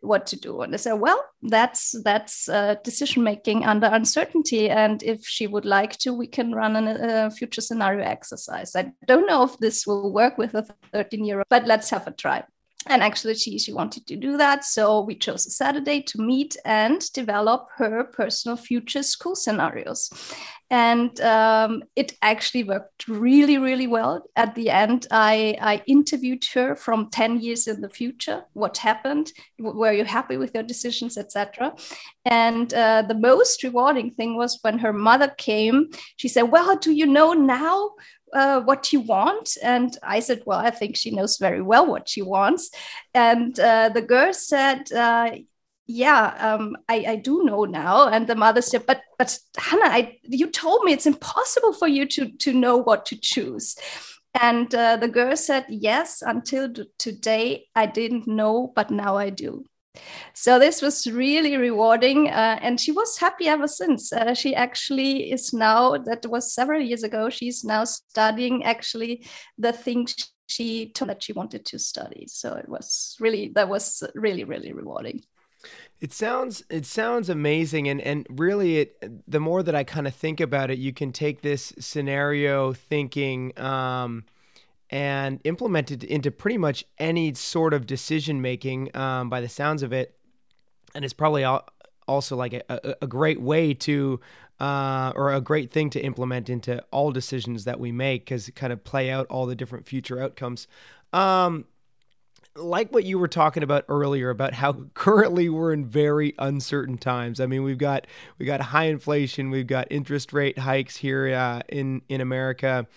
what 0.02 0.26
to 0.26 0.36
do. 0.36 0.60
And 0.62 0.74
i 0.74 0.76
said 0.76 0.94
well 0.94 1.22
that's 1.42 1.94
that's 2.04 2.48
uh, 2.48 2.76
decision 2.84 3.22
making 3.22 3.64
under 3.64 3.86
uncertainty. 3.86 4.68
And 4.68 5.02
if 5.02 5.26
she 5.26 5.46
would 5.46 5.64
like 5.64 5.96
to 5.98 6.12
we 6.12 6.26
can 6.26 6.52
run 6.52 6.76
a 6.76 7.30
future 7.30 7.62
scenario 7.62 8.04
exercise. 8.04 8.76
I 8.76 8.92
don't 9.06 9.26
know 9.26 9.42
if 9.44 9.56
this 9.58 9.86
will 9.86 10.12
work 10.12 10.36
with 10.36 10.54
a 10.54 10.66
13 10.92 11.24
year 11.24 11.38
old 11.38 11.46
but 11.48 11.66
let's 11.66 11.88
have 11.90 12.06
a 12.06 12.12
try 12.12 12.44
and 12.86 13.02
actually 13.02 13.34
she 13.34 13.58
she 13.58 13.72
wanted 13.72 14.06
to 14.06 14.16
do 14.16 14.36
that. 14.36 14.64
So 14.64 15.02
we 15.02 15.14
chose 15.14 15.46
a 15.46 15.50
saturday 15.50 16.00
to 16.02 16.20
meet 16.20 16.56
and 16.64 17.00
develop 17.12 17.68
her 17.76 18.04
personal 18.04 18.56
future 18.56 19.02
school 19.02 19.36
scenarios. 19.36 20.10
And 20.72 21.20
um, 21.20 21.82
it 21.96 22.16
actually 22.22 22.64
worked 22.64 23.08
really 23.08 23.58
really 23.58 23.86
well. 23.86 24.22
At 24.34 24.54
the 24.54 24.70
end 24.70 25.06
I, 25.10 25.56
I 25.60 25.82
interviewed 25.86 26.44
her 26.54 26.74
from 26.74 27.10
10 27.10 27.40
years 27.40 27.66
in 27.66 27.80
the 27.80 27.90
future 27.90 28.44
what 28.54 28.78
happened 28.78 29.32
were 29.58 29.92
you 29.92 30.04
happy 30.04 30.36
with 30.36 30.54
your 30.54 30.62
decisions 30.62 31.18
etc 31.18 31.74
and 32.24 32.72
uh, 32.72 33.02
the 33.02 33.14
most 33.14 33.62
rewarding 33.62 34.10
thing 34.10 34.36
was 34.36 34.58
when 34.62 34.78
her 34.78 34.92
mother 34.92 35.28
came 35.38 35.90
she 36.16 36.28
said 36.28 36.42
well 36.42 36.76
do 36.76 36.92
you 36.92 37.06
know 37.06 37.32
now 37.32 37.90
uh, 38.32 38.60
what 38.60 38.92
you 38.92 39.00
want? 39.00 39.56
And 39.62 39.96
I 40.02 40.20
said, 40.20 40.42
Well, 40.46 40.58
I 40.58 40.70
think 40.70 40.96
she 40.96 41.10
knows 41.10 41.38
very 41.38 41.62
well 41.62 41.86
what 41.86 42.08
she 42.08 42.22
wants. 42.22 42.70
And 43.14 43.58
uh, 43.58 43.90
the 43.90 44.02
girl 44.02 44.32
said, 44.32 44.90
uh, 44.92 45.30
yeah, 45.86 46.36
um, 46.38 46.76
I, 46.88 47.04
I 47.08 47.16
do 47.16 47.42
know 47.42 47.64
now. 47.64 48.08
And 48.08 48.26
the 48.26 48.36
mother 48.36 48.62
said, 48.62 48.86
but 48.86 49.02
but 49.18 49.36
Hannah, 49.56 49.86
I, 49.86 50.18
you 50.22 50.46
told 50.46 50.84
me 50.84 50.92
it's 50.92 51.06
impossible 51.06 51.72
for 51.72 51.88
you 51.88 52.06
to 52.06 52.30
to 52.30 52.52
know 52.52 52.76
what 52.76 53.06
to 53.06 53.16
choose. 53.16 53.76
And 54.40 54.72
uh, 54.72 54.96
the 54.96 55.08
girl 55.08 55.36
said, 55.36 55.66
yes, 55.68 56.22
until 56.22 56.72
today 56.98 57.66
I 57.74 57.86
didn't 57.86 58.28
know, 58.28 58.72
but 58.76 58.90
now 58.92 59.16
I 59.16 59.30
do. 59.30 59.64
So 60.34 60.58
this 60.58 60.82
was 60.82 61.06
really 61.06 61.56
rewarding, 61.56 62.28
uh, 62.28 62.58
and 62.62 62.80
she 62.80 62.92
was 62.92 63.18
happy 63.18 63.48
ever 63.48 63.66
since. 63.66 64.12
Uh, 64.12 64.34
she 64.34 64.54
actually 64.54 65.32
is 65.32 65.52
now. 65.52 65.96
That 65.98 66.24
was 66.26 66.54
several 66.54 66.80
years 66.80 67.02
ago. 67.02 67.28
She's 67.30 67.64
now 67.64 67.84
studying 67.84 68.64
actually 68.64 69.26
the 69.58 69.72
things 69.72 70.14
she 70.46 70.90
told 70.92 71.10
that 71.10 71.22
she 71.22 71.32
wanted 71.32 71.64
to 71.66 71.78
study. 71.78 72.26
So 72.28 72.54
it 72.54 72.68
was 72.68 73.16
really 73.20 73.52
that 73.54 73.68
was 73.68 74.02
really 74.14 74.44
really 74.44 74.72
rewarding. 74.72 75.22
It 76.00 76.12
sounds 76.12 76.64
it 76.70 76.86
sounds 76.86 77.28
amazing 77.28 77.88
and 77.88 78.00
and 78.00 78.26
really 78.30 78.78
it 78.78 79.30
the 79.30 79.40
more 79.40 79.62
that 79.62 79.74
I 79.74 79.84
kind 79.84 80.06
of 80.06 80.14
think 80.14 80.40
about 80.40 80.70
it 80.70 80.78
you 80.78 80.92
can 80.92 81.12
take 81.12 81.42
this 81.42 81.72
scenario 81.78 82.72
thinking 82.72 83.58
um, 83.58 84.24
and 84.90 85.40
implemented 85.44 86.02
into 86.02 86.30
pretty 86.30 86.58
much 86.58 86.84
any 86.98 87.32
sort 87.34 87.72
of 87.72 87.86
decision 87.86 88.42
making 88.42 88.94
um, 88.96 89.30
by 89.30 89.40
the 89.40 89.48
sounds 89.48 89.82
of 89.82 89.92
it. 89.92 90.16
And 90.94 91.04
it's 91.04 91.14
probably 91.14 91.44
also 92.08 92.36
like 92.36 92.52
a, 92.52 92.96
a, 93.00 93.06
great 93.06 93.40
way 93.40 93.72
to 93.72 94.20
uh, 94.58 95.12
or 95.14 95.32
a 95.32 95.40
great 95.40 95.70
thing 95.70 95.90
to 95.90 96.00
implement 96.00 96.50
into 96.50 96.84
all 96.90 97.12
decisions 97.12 97.64
that 97.64 97.78
we 97.78 97.92
make 97.92 98.24
because 98.24 98.50
kind 98.56 98.72
of 98.72 98.82
play 98.82 99.10
out 99.10 99.26
all 99.28 99.46
the 99.46 99.54
different 99.54 99.86
future 99.86 100.20
outcomes. 100.20 100.66
Um, 101.12 101.66
like 102.56 102.92
what 102.92 103.04
you 103.04 103.16
were 103.18 103.28
talking 103.28 103.62
about 103.62 103.84
earlier 103.88 104.28
about 104.28 104.54
how 104.54 104.72
currently 104.94 105.48
we're 105.48 105.72
in 105.72 105.86
very 105.86 106.34
uncertain 106.40 106.98
times. 106.98 107.38
I 107.38 107.46
mean, 107.46 107.62
we've 107.62 107.78
got 107.78 108.08
we 108.38 108.46
got 108.46 108.60
high 108.60 108.86
inflation, 108.86 109.50
we've 109.50 109.68
got 109.68 109.86
interest 109.88 110.32
rate 110.32 110.58
hikes 110.58 110.96
here 110.96 111.32
uh, 111.32 111.60
in 111.68 112.02
in 112.08 112.20
America. 112.20 112.88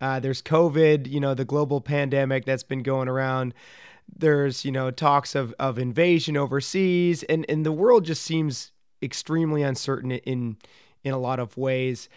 Uh, 0.00 0.18
there's 0.20 0.42
COVID, 0.42 1.08
you 1.08 1.20
know, 1.20 1.34
the 1.34 1.44
global 1.44 1.80
pandemic 1.80 2.44
that's 2.44 2.62
been 2.62 2.82
going 2.82 3.08
around. 3.08 3.54
There's 4.14 4.64
you 4.64 4.72
know 4.72 4.90
talks 4.90 5.34
of 5.34 5.54
of 5.58 5.78
invasion 5.78 6.36
overseas, 6.36 7.22
and 7.24 7.46
and 7.48 7.64
the 7.64 7.72
world 7.72 8.04
just 8.04 8.22
seems 8.22 8.72
extremely 9.02 9.62
uncertain 9.62 10.12
in 10.12 10.56
in 11.04 11.12
a 11.12 11.18
lot 11.18 11.38
of 11.38 11.56
ways. 11.56 12.08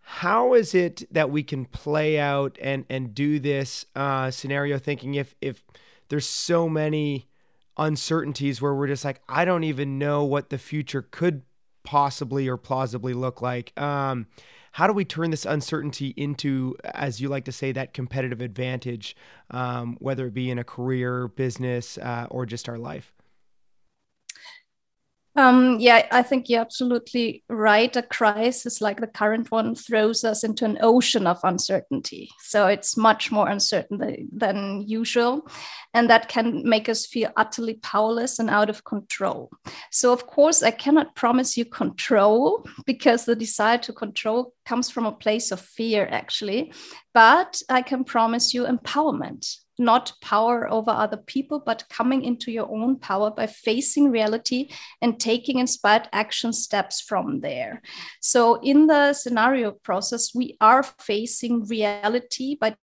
How 0.00 0.54
is 0.54 0.74
it 0.74 1.04
that 1.12 1.30
we 1.30 1.42
can 1.42 1.64
play 1.66 2.18
out 2.18 2.58
and 2.60 2.84
and 2.90 3.14
do 3.14 3.38
this 3.38 3.86
uh, 3.94 4.30
scenario 4.30 4.78
thinking 4.78 5.14
if 5.14 5.34
if 5.40 5.62
there's 6.08 6.26
so 6.26 6.68
many 6.68 7.28
uncertainties 7.78 8.60
where 8.60 8.74
we're 8.74 8.88
just 8.88 9.04
like 9.04 9.22
I 9.28 9.44
don't 9.44 9.64
even 9.64 9.98
know 9.98 10.24
what 10.24 10.50
the 10.50 10.58
future 10.58 11.02
could 11.02 11.42
possibly 11.84 12.48
or 12.48 12.56
plausibly 12.56 13.14
look 13.14 13.40
like. 13.40 13.78
Um, 13.80 14.26
how 14.72 14.86
do 14.86 14.92
we 14.92 15.04
turn 15.04 15.30
this 15.30 15.44
uncertainty 15.44 16.14
into, 16.16 16.76
as 16.94 17.20
you 17.20 17.28
like 17.28 17.44
to 17.44 17.52
say, 17.52 17.72
that 17.72 17.92
competitive 17.92 18.40
advantage, 18.40 19.14
um, 19.50 19.96
whether 20.00 20.26
it 20.26 20.34
be 20.34 20.50
in 20.50 20.58
a 20.58 20.64
career, 20.64 21.28
business, 21.28 21.98
uh, 21.98 22.26
or 22.30 22.46
just 22.46 22.68
our 22.68 22.78
life? 22.78 23.12
Um, 25.34 25.78
yeah, 25.80 26.06
I 26.10 26.22
think 26.22 26.48
you're 26.48 26.60
absolutely 26.60 27.42
right. 27.48 27.94
A 27.96 28.02
crisis 28.02 28.82
like 28.82 29.00
the 29.00 29.06
current 29.06 29.50
one 29.50 29.74
throws 29.74 30.24
us 30.24 30.44
into 30.44 30.66
an 30.66 30.78
ocean 30.82 31.26
of 31.26 31.38
uncertainty. 31.42 32.28
So 32.40 32.66
it's 32.66 32.98
much 32.98 33.32
more 33.32 33.48
uncertain 33.48 33.96
than, 33.96 34.28
than 34.30 34.84
usual. 34.86 35.48
And 35.94 36.10
that 36.10 36.28
can 36.28 36.68
make 36.68 36.88
us 36.88 37.06
feel 37.06 37.30
utterly 37.36 37.74
powerless 37.74 38.38
and 38.38 38.50
out 38.50 38.68
of 38.68 38.84
control. 38.84 39.50
So, 39.90 40.12
of 40.12 40.26
course, 40.26 40.62
I 40.62 40.70
cannot 40.70 41.14
promise 41.14 41.56
you 41.56 41.64
control 41.64 42.66
because 42.84 43.24
the 43.24 43.36
desire 43.36 43.78
to 43.78 43.92
control 43.92 44.52
comes 44.66 44.90
from 44.90 45.06
a 45.06 45.12
place 45.12 45.50
of 45.50 45.60
fear, 45.60 46.06
actually. 46.10 46.72
But 47.14 47.62
I 47.70 47.80
can 47.80 48.04
promise 48.04 48.52
you 48.52 48.64
empowerment 48.64 49.61
not 49.78 50.12
power 50.20 50.70
over 50.70 50.90
other 50.90 51.16
people, 51.16 51.60
but 51.64 51.88
coming 51.88 52.22
into 52.24 52.50
your 52.50 52.70
own 52.70 52.98
power 52.98 53.30
by 53.30 53.46
facing 53.46 54.10
reality 54.10 54.68
and 55.00 55.18
taking 55.18 55.58
inspired 55.58 56.08
action 56.12 56.52
steps 56.52 57.00
from 57.00 57.40
there. 57.40 57.82
So, 58.20 58.60
in 58.62 58.86
the 58.86 59.12
scenario 59.12 59.72
process, 59.72 60.34
we 60.34 60.56
are 60.60 60.82
facing 60.82 61.64
reality 61.66 62.56
by 62.60 62.76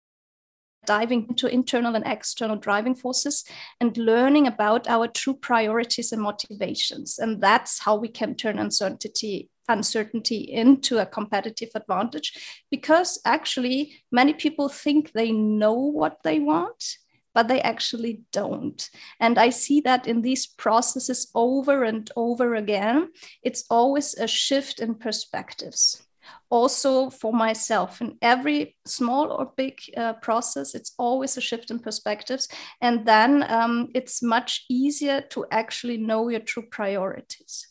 diving 0.85 1.27
into 1.29 1.47
internal 1.47 1.95
and 1.95 2.05
external 2.07 2.55
driving 2.55 2.95
forces 2.95 3.43
and 3.79 3.95
learning 3.97 4.47
about 4.47 4.87
our 4.87 5.07
true 5.07 5.35
priorities 5.35 6.11
and 6.11 6.21
motivations. 6.21 7.19
And 7.19 7.41
that's 7.41 7.79
how 7.79 7.95
we 7.95 8.07
can 8.07 8.35
turn 8.35 8.57
uncertainty 8.57 9.49
uncertainty 9.69 10.37
into 10.37 10.97
a 10.97 11.05
competitive 11.05 11.69
advantage 11.75 12.63
because 12.69 13.21
actually 13.25 13.93
many 14.11 14.33
people 14.33 14.67
think 14.67 15.11
they 15.11 15.31
know 15.31 15.73
what 15.73 16.21
they 16.23 16.39
want 16.39 16.97
but 17.35 17.47
they 17.47 17.61
actually 17.61 18.21
don't. 18.33 18.89
And 19.19 19.37
I 19.37 19.49
see 19.49 19.79
that 19.81 20.07
in 20.07 20.21
these 20.21 20.45
processes 20.45 21.31
over 21.33 21.83
and 21.83 22.09
over 22.15 22.55
again. 22.55 23.11
It's 23.43 23.63
always 23.69 24.13
a 24.15 24.27
shift 24.27 24.79
in 24.79 24.95
perspectives. 24.95 26.03
Also, 26.49 27.09
for 27.09 27.31
myself, 27.31 28.01
in 28.01 28.17
every 28.21 28.75
small 28.85 29.31
or 29.31 29.53
big 29.55 29.79
uh, 29.95 30.13
process, 30.13 30.75
it's 30.75 30.93
always 30.97 31.37
a 31.37 31.41
shift 31.41 31.71
in 31.71 31.79
perspectives. 31.79 32.49
And 32.81 33.05
then 33.05 33.49
um, 33.49 33.89
it's 33.95 34.21
much 34.21 34.65
easier 34.69 35.21
to 35.29 35.45
actually 35.51 35.97
know 35.97 36.27
your 36.27 36.41
true 36.41 36.65
priorities. 36.69 37.68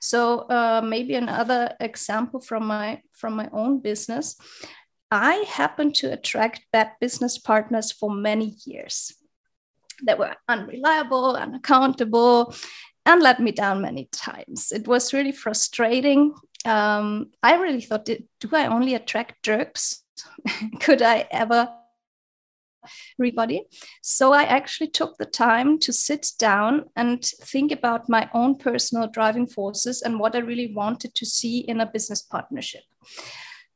So 0.00 0.40
uh, 0.50 0.82
maybe 0.84 1.14
another 1.14 1.74
example 1.80 2.40
from 2.40 2.66
my 2.66 3.02
from 3.12 3.34
my 3.34 3.48
own 3.52 3.80
business. 3.80 4.36
I 5.10 5.44
happened 5.48 5.96
to 5.96 6.12
attract 6.12 6.66
bad 6.72 6.92
business 7.00 7.36
partners 7.38 7.90
for 7.90 8.10
many 8.10 8.54
years 8.64 9.12
that 10.04 10.18
were 10.18 10.36
unreliable, 10.48 11.36
unaccountable, 11.36 12.54
and 13.04 13.22
let 13.22 13.40
me 13.40 13.50
down 13.50 13.82
many 13.82 14.08
times. 14.12 14.72
It 14.72 14.86
was 14.86 15.12
really 15.12 15.32
frustrating. 15.32 16.34
Um, 16.64 17.30
I 17.42 17.56
really 17.56 17.80
thought, 17.80 18.04
do 18.04 18.48
I 18.52 18.66
only 18.66 18.94
attract 18.94 19.42
jerks? 19.42 20.04
Could 20.80 21.02
I 21.02 21.26
ever 21.30 21.68
everybody. 23.18 23.64
So 24.02 24.32
I 24.32 24.44
actually 24.44 24.88
took 24.88 25.16
the 25.16 25.26
time 25.26 25.78
to 25.80 25.92
sit 25.92 26.28
down 26.38 26.84
and 26.96 27.24
think 27.24 27.72
about 27.72 28.08
my 28.08 28.28
own 28.34 28.56
personal 28.56 29.08
driving 29.08 29.46
forces 29.46 30.02
and 30.02 30.18
what 30.18 30.34
I 30.34 30.38
really 30.38 30.72
wanted 30.74 31.14
to 31.14 31.26
see 31.26 31.60
in 31.60 31.80
a 31.80 31.86
business 31.86 32.22
partnership. 32.22 32.82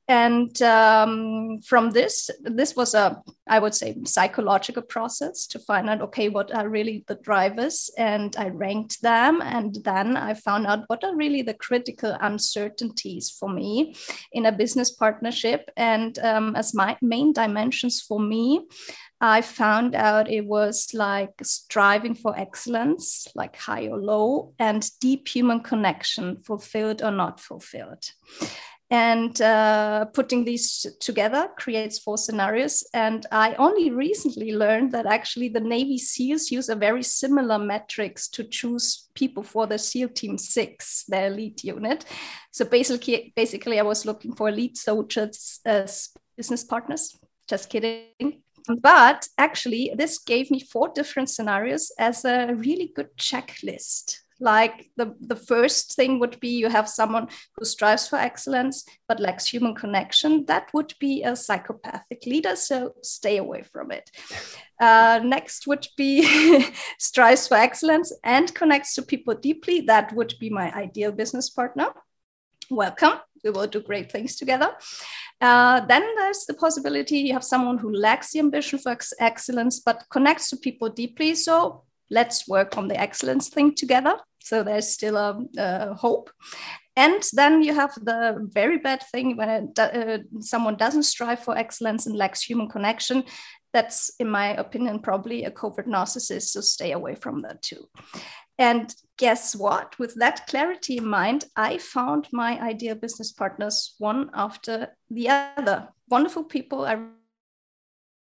And 0.07 0.61
um, 0.61 1.61
from 1.65 1.91
this, 1.91 2.29
this 2.43 2.77
was 2.77 2.95
a, 2.95 3.23
I 3.49 3.59
would 3.59 3.75
say, 3.75 3.97
psychological 4.05 4.83
process 4.83 5.47
to 5.47 5.59
find 5.59 5.89
out, 5.89 6.03
okay, 6.03 6.29
what 6.29 6.55
are 6.55 6.69
really 6.69 7.05
the 7.09 7.15
drivers? 7.15 7.91
And 7.97 8.37
I 8.37 8.49
ranked 8.49 9.01
them. 9.01 9.41
And 9.41 9.75
then 9.83 10.17
I 10.17 10.35
found 10.35 10.67
out 10.67 10.85
what 10.89 11.05
are 11.05 11.17
really 11.17 11.41
the 11.41 11.55
critical 11.55 12.17
uncertainties 12.21 13.31
for 13.31 13.49
me 13.49 13.95
in 14.33 14.45
a 14.45 14.53
business 14.53 14.91
partnership. 14.91 15.71
And 15.77 16.19
um, 16.19 16.55
as 16.55 16.75
my 16.75 16.99
main 17.01 17.33
dimensions 17.33 18.03
for 18.03 18.21
me, 18.21 18.67
I 19.23 19.41
found 19.41 19.95
out 19.95 20.31
it 20.31 20.45
was 20.45 20.91
like 20.93 21.33
striving 21.43 22.15
for 22.15 22.39
excellence, 22.39 23.27
like 23.35 23.57
high 23.57 23.89
or 23.89 23.99
low, 23.99 24.53
and 24.59 24.87
deep 25.01 25.29
human 25.29 25.61
connection, 25.61 26.43
fulfilled 26.43 27.03
or 27.03 27.11
not 27.11 27.41
fulfilled. 27.41 28.05
And 28.95 29.43
uh, 29.43 30.05
putting 30.05 30.45
these 30.45 30.87
together 31.01 31.49
creates 31.59 31.99
four 31.99 32.17
scenarios. 32.17 32.85
And 32.95 33.27
I 33.33 33.55
only 33.55 33.91
recently 33.91 34.55
learned 34.55 34.93
that 34.93 35.05
actually 35.05 35.49
the 35.49 35.59
Navy 35.59 35.99
SEALs 35.99 36.53
use 36.53 36.69
a 36.69 36.77
very 36.77 37.03
similar 37.03 37.59
metrics 37.59 38.29
to 38.29 38.45
choose 38.45 39.09
people 39.17 39.43
for 39.43 39.67
the 39.67 39.81
SEAL 39.81 40.11
Team 40.11 40.39
Six, 40.39 41.07
their 41.09 41.27
elite 41.27 41.65
unit. 41.65 42.05
So 42.53 42.67
basically, 42.67 43.33
basically, 43.35 43.81
I 43.81 43.83
was 43.83 44.07
looking 44.07 44.33
for 44.33 44.49
elite 44.49 44.77
soldiers 44.77 45.59
as 45.65 46.11
business 46.37 46.63
partners. 46.63 47.19
Just 47.49 47.71
kidding. 47.71 48.43
But 48.81 49.27
actually, 49.37 49.93
this 49.97 50.21
gave 50.21 50.53
me 50.53 50.61
four 50.61 50.93
different 50.95 51.31
scenarios 51.31 51.91
as 51.99 52.25
a 52.25 52.55
really 52.55 52.93
good 52.95 53.09
checklist 53.17 54.21
like 54.41 54.91
the, 54.97 55.15
the 55.21 55.37
first 55.37 55.95
thing 55.95 56.19
would 56.19 56.39
be 56.41 56.49
you 56.49 56.69
have 56.69 56.89
someone 56.89 57.29
who 57.57 57.65
strives 57.65 58.09
for 58.09 58.17
excellence 58.17 58.85
but 59.09 59.21
lacks 59.21 59.47
human 59.47 59.75
connection. 59.75 60.45
That 60.47 60.69
would 60.75 60.95
be 60.99 61.23
a 61.23 61.37
psychopathic 61.37 62.25
leader 62.27 62.57
so 62.57 62.95
stay 63.03 63.37
away 63.39 63.63
from 63.63 63.91
it. 63.91 64.11
Uh, 64.81 65.21
next 65.23 65.67
would 65.67 65.87
be 65.97 66.67
strives 66.99 67.47
for 67.47 67.55
excellence 67.55 68.13
and 68.25 68.55
connects 68.55 68.95
to 68.95 69.03
people 69.03 69.35
deeply. 69.35 69.83
That 69.83 70.13
would 70.15 70.35
be 70.41 70.51
my 70.51 70.73
ideal 70.73 71.13
business 71.13 71.49
partner. 71.51 71.89
Welcome. 72.71 73.21
We 73.45 73.51
will 73.51 73.67
do 73.67 73.83
great 73.83 74.11
things 74.11 74.37
together. 74.37 74.73
Uh, 75.41 75.81
then 75.81 76.03
there's 76.17 76.47
the 76.47 76.55
possibility 76.55 77.19
you 77.19 77.35
have 77.35 77.45
someone 77.45 77.77
who 77.77 77.95
lacks 77.95 78.33
the 78.33 78.39
ambition 78.39 78.79
for 78.79 78.93
ex- 78.93 79.13
excellence 79.21 79.81
but 79.81 80.05
connects 80.11 80.49
to 80.51 80.57
people 80.57 80.89
deeply. 80.89 81.35
So 81.35 81.85
let's 82.11 82.49
work 82.49 82.77
on 82.77 82.89
the 82.89 83.01
excellence 83.01 83.49
thing 83.49 83.75
together. 83.75 84.17
So 84.41 84.63
there's 84.63 84.89
still 84.89 85.17
a, 85.17 85.41
a 85.57 85.95
hope. 85.95 86.31
And 86.97 87.23
then 87.33 87.63
you 87.63 87.75
have 87.75 87.95
the 87.95 88.49
very 88.53 88.79
bad 88.79 89.03
thing 89.11 89.37
when 89.37 89.73
uh, 89.79 90.19
someone 90.41 90.77
doesn't 90.77 91.05
strive 91.05 91.41
for 91.41 91.57
excellence 91.57 92.07
and 92.07 92.17
lacks 92.17 92.43
human 92.43 92.69
connection. 92.69 93.25
That's, 93.73 94.13
in 94.21 94.29
my 94.31 94.55
opinion, 94.55 95.01
probably 95.01 95.45
a 95.45 95.51
covert 95.51 95.89
narcissist. 95.89 96.49
So 96.51 96.61
stay 96.61 96.93
away 96.93 97.17
from 97.17 97.43
that 97.43 97.63
too. 97.63 97.89
And 98.59 98.95
guess 99.17 99.57
what? 99.57 99.99
With 99.99 100.15
that 100.17 100.47
clarity 100.47 100.99
in 100.99 101.07
mind, 101.09 101.47
I 101.57 101.79
found 101.79 102.29
my 102.33 102.61
ideal 102.61 102.95
business 102.95 103.33
partners 103.33 103.97
one 103.99 104.31
after 104.33 104.95
the 105.11 105.29
other. 105.31 105.89
Wonderful 106.09 106.45
people. 106.45 106.85
I 106.85 106.99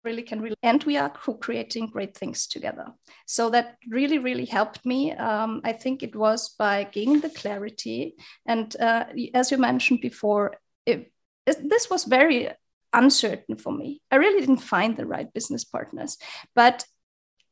really 0.03 0.21
can 0.23 0.41
really 0.41 0.55
and 0.63 0.83
we 0.83 0.97
are 0.97 1.09
co-creating 1.09 1.87
great 1.87 2.17
things 2.17 2.47
together. 2.47 2.87
So 3.25 3.49
that 3.49 3.77
really 3.89 4.19
really 4.19 4.45
helped 4.45 4.85
me. 4.85 5.11
Um, 5.13 5.61
i 5.63 5.73
think 5.73 6.03
it 6.03 6.15
was 6.15 6.49
by 6.57 6.83
gaining 6.85 7.21
the 7.21 7.29
clarity. 7.29 8.15
And 8.45 8.75
uh, 8.79 9.05
as 9.33 9.51
you 9.51 9.57
mentioned 9.57 10.01
before 10.01 10.55
it, 10.85 11.11
this 11.45 11.89
was 11.89 12.05
very 12.05 12.49
uncertain 12.93 13.57
for 13.57 13.73
me. 13.73 14.01
I 14.11 14.17
really 14.17 14.39
didn't 14.39 14.57
find 14.57 14.95
the 14.95 15.05
right 15.05 15.31
business 15.33 15.63
partners. 15.63 16.17
But 16.55 16.85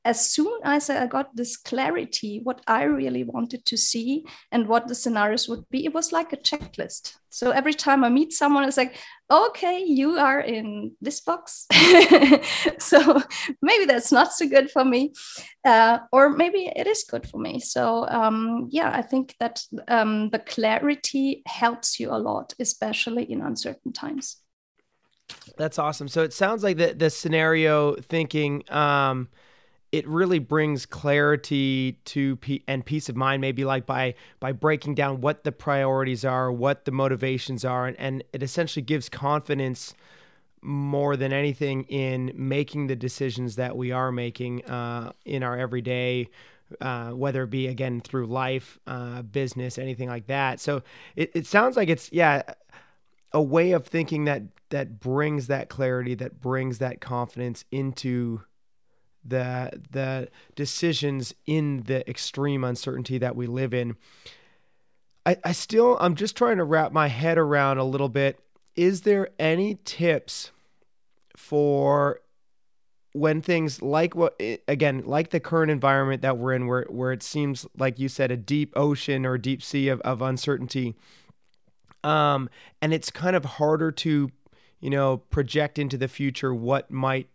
as 0.03 0.31
soon 0.31 0.59
as 0.63 0.89
I 0.89 1.05
got 1.05 1.35
this 1.35 1.57
clarity, 1.57 2.39
what 2.43 2.61
I 2.67 2.83
really 2.83 3.23
wanted 3.23 3.65
to 3.65 3.77
see 3.77 4.25
and 4.51 4.67
what 4.67 4.87
the 4.87 4.95
scenarios 4.95 5.47
would 5.47 5.69
be, 5.69 5.85
it 5.85 5.93
was 5.93 6.11
like 6.11 6.33
a 6.33 6.37
checklist. 6.37 7.15
So 7.29 7.51
every 7.51 7.73
time 7.73 8.03
I 8.03 8.09
meet 8.09 8.33
someone, 8.33 8.63
it's 8.63 8.77
like, 8.77 8.97
okay, 9.29 9.83
you 9.83 10.17
are 10.17 10.39
in 10.39 10.93
this 11.01 11.21
box. 11.21 11.67
so 12.79 13.21
maybe 13.61 13.85
that's 13.85 14.11
not 14.11 14.33
so 14.33 14.47
good 14.47 14.71
for 14.71 14.83
me. 14.83 15.13
Uh, 15.63 15.99
or 16.11 16.29
maybe 16.29 16.71
it 16.75 16.87
is 16.87 17.05
good 17.07 17.29
for 17.29 17.39
me. 17.39 17.59
So 17.59 18.07
um, 18.07 18.69
yeah, 18.71 18.91
I 18.91 19.03
think 19.03 19.35
that 19.39 19.63
um, 19.87 20.31
the 20.31 20.39
clarity 20.39 21.43
helps 21.45 21.99
you 21.99 22.09
a 22.09 22.17
lot, 22.17 22.53
especially 22.59 23.31
in 23.31 23.41
uncertain 23.41 23.93
times. 23.93 24.37
That's 25.57 25.77
awesome. 25.77 26.07
So 26.07 26.23
it 26.23 26.33
sounds 26.33 26.63
like 26.63 26.77
the, 26.77 26.93
the 26.93 27.09
scenario 27.09 27.95
thinking, 27.95 28.63
um, 28.69 29.29
it 29.91 30.07
really 30.07 30.39
brings 30.39 30.85
clarity 30.85 31.99
to 32.05 32.37
and 32.67 32.85
peace 32.85 33.09
of 33.09 33.15
mind 33.15 33.41
maybe 33.41 33.65
like 33.65 33.85
by 33.85 34.13
by 34.39 34.51
breaking 34.51 34.95
down 34.95 35.21
what 35.21 35.43
the 35.43 35.51
priorities 35.51 36.23
are 36.23 36.51
what 36.51 36.85
the 36.85 36.91
motivations 36.91 37.65
are 37.65 37.87
and, 37.87 37.99
and 37.99 38.23
it 38.33 38.41
essentially 38.41 38.83
gives 38.83 39.09
confidence 39.09 39.93
more 40.61 41.17
than 41.17 41.33
anything 41.33 41.83
in 41.85 42.31
making 42.35 42.87
the 42.87 42.95
decisions 42.95 43.55
that 43.55 43.75
we 43.75 43.91
are 43.91 44.11
making 44.11 44.63
uh, 44.65 45.11
in 45.25 45.43
our 45.43 45.57
everyday 45.57 46.29
uh, 46.79 47.09
whether 47.09 47.43
it 47.43 47.49
be 47.49 47.67
again 47.67 47.99
through 47.99 48.27
life 48.27 48.79
uh, 48.87 49.21
business 49.23 49.77
anything 49.77 50.07
like 50.07 50.27
that. 50.27 50.59
So 50.59 50.83
it, 51.15 51.31
it 51.33 51.45
sounds 51.45 51.75
like 51.75 51.89
it's 51.89 52.09
yeah 52.11 52.43
a 53.33 53.41
way 53.41 53.71
of 53.71 53.85
thinking 53.85 54.25
that 54.25 54.43
that 54.69 54.99
brings 54.99 55.47
that 55.47 55.69
clarity 55.69 56.15
that 56.15 56.39
brings 56.39 56.77
that 56.79 57.01
confidence 57.01 57.65
into 57.71 58.41
the 59.23 59.81
the 59.91 60.29
decisions 60.55 61.33
in 61.45 61.83
the 61.83 62.07
extreme 62.09 62.63
uncertainty 62.63 63.17
that 63.17 63.35
we 63.35 63.47
live 63.47 63.73
in. 63.73 63.95
I, 65.25 65.37
I 65.43 65.51
still 65.51 65.97
I'm 65.99 66.15
just 66.15 66.35
trying 66.35 66.57
to 66.57 66.63
wrap 66.63 66.91
my 66.91 67.07
head 67.07 67.37
around 67.37 67.77
a 67.77 67.83
little 67.83 68.09
bit. 68.09 68.39
Is 68.75 69.01
there 69.01 69.29
any 69.39 69.79
tips 69.85 70.51
for 71.35 72.21
when 73.13 73.41
things 73.41 73.81
like 73.81 74.15
what 74.15 74.39
again 74.67 75.03
like 75.05 75.31
the 75.31 75.39
current 75.39 75.69
environment 75.69 76.21
that 76.21 76.37
we're 76.37 76.53
in 76.53 76.65
where 76.65 76.85
where 76.89 77.11
it 77.11 77.21
seems 77.21 77.65
like 77.77 77.99
you 77.99 78.07
said 78.07 78.31
a 78.31 78.37
deep 78.37 78.71
ocean 78.75 79.25
or 79.25 79.37
deep 79.37 79.61
sea 79.61 79.89
of, 79.89 79.99
of 80.01 80.21
uncertainty 80.21 80.95
um 82.03 82.49
and 82.81 82.93
it's 82.93 83.09
kind 83.09 83.35
of 83.35 83.43
harder 83.43 83.91
to 83.91 84.31
you 84.79 84.89
know 84.89 85.17
project 85.17 85.77
into 85.77 85.97
the 85.97 86.07
future 86.07 86.53
what 86.53 86.89
might 86.89 87.27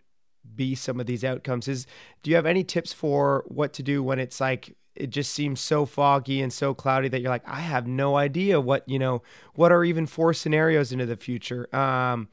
be 0.54 0.74
some 0.74 1.00
of 1.00 1.06
these 1.06 1.24
outcomes. 1.24 1.68
Is 1.68 1.86
do 2.22 2.30
you 2.30 2.36
have 2.36 2.46
any 2.46 2.64
tips 2.64 2.92
for 2.92 3.44
what 3.46 3.72
to 3.74 3.82
do 3.82 4.02
when 4.02 4.18
it's 4.18 4.40
like 4.40 4.76
it 4.96 5.10
just 5.10 5.32
seems 5.32 5.60
so 5.60 5.86
foggy 5.86 6.40
and 6.40 6.52
so 6.52 6.74
cloudy 6.74 7.08
that 7.08 7.20
you're 7.20 7.30
like 7.30 7.46
i 7.46 7.60
have 7.60 7.86
no 7.86 8.16
idea 8.16 8.60
what 8.60 8.88
you 8.88 8.98
know 8.98 9.22
what 9.54 9.70
are 9.70 9.84
even 9.84 10.06
four 10.06 10.32
scenarios 10.32 10.92
into 10.92 11.06
the 11.06 11.16
future? 11.16 11.74
Um 11.74 12.28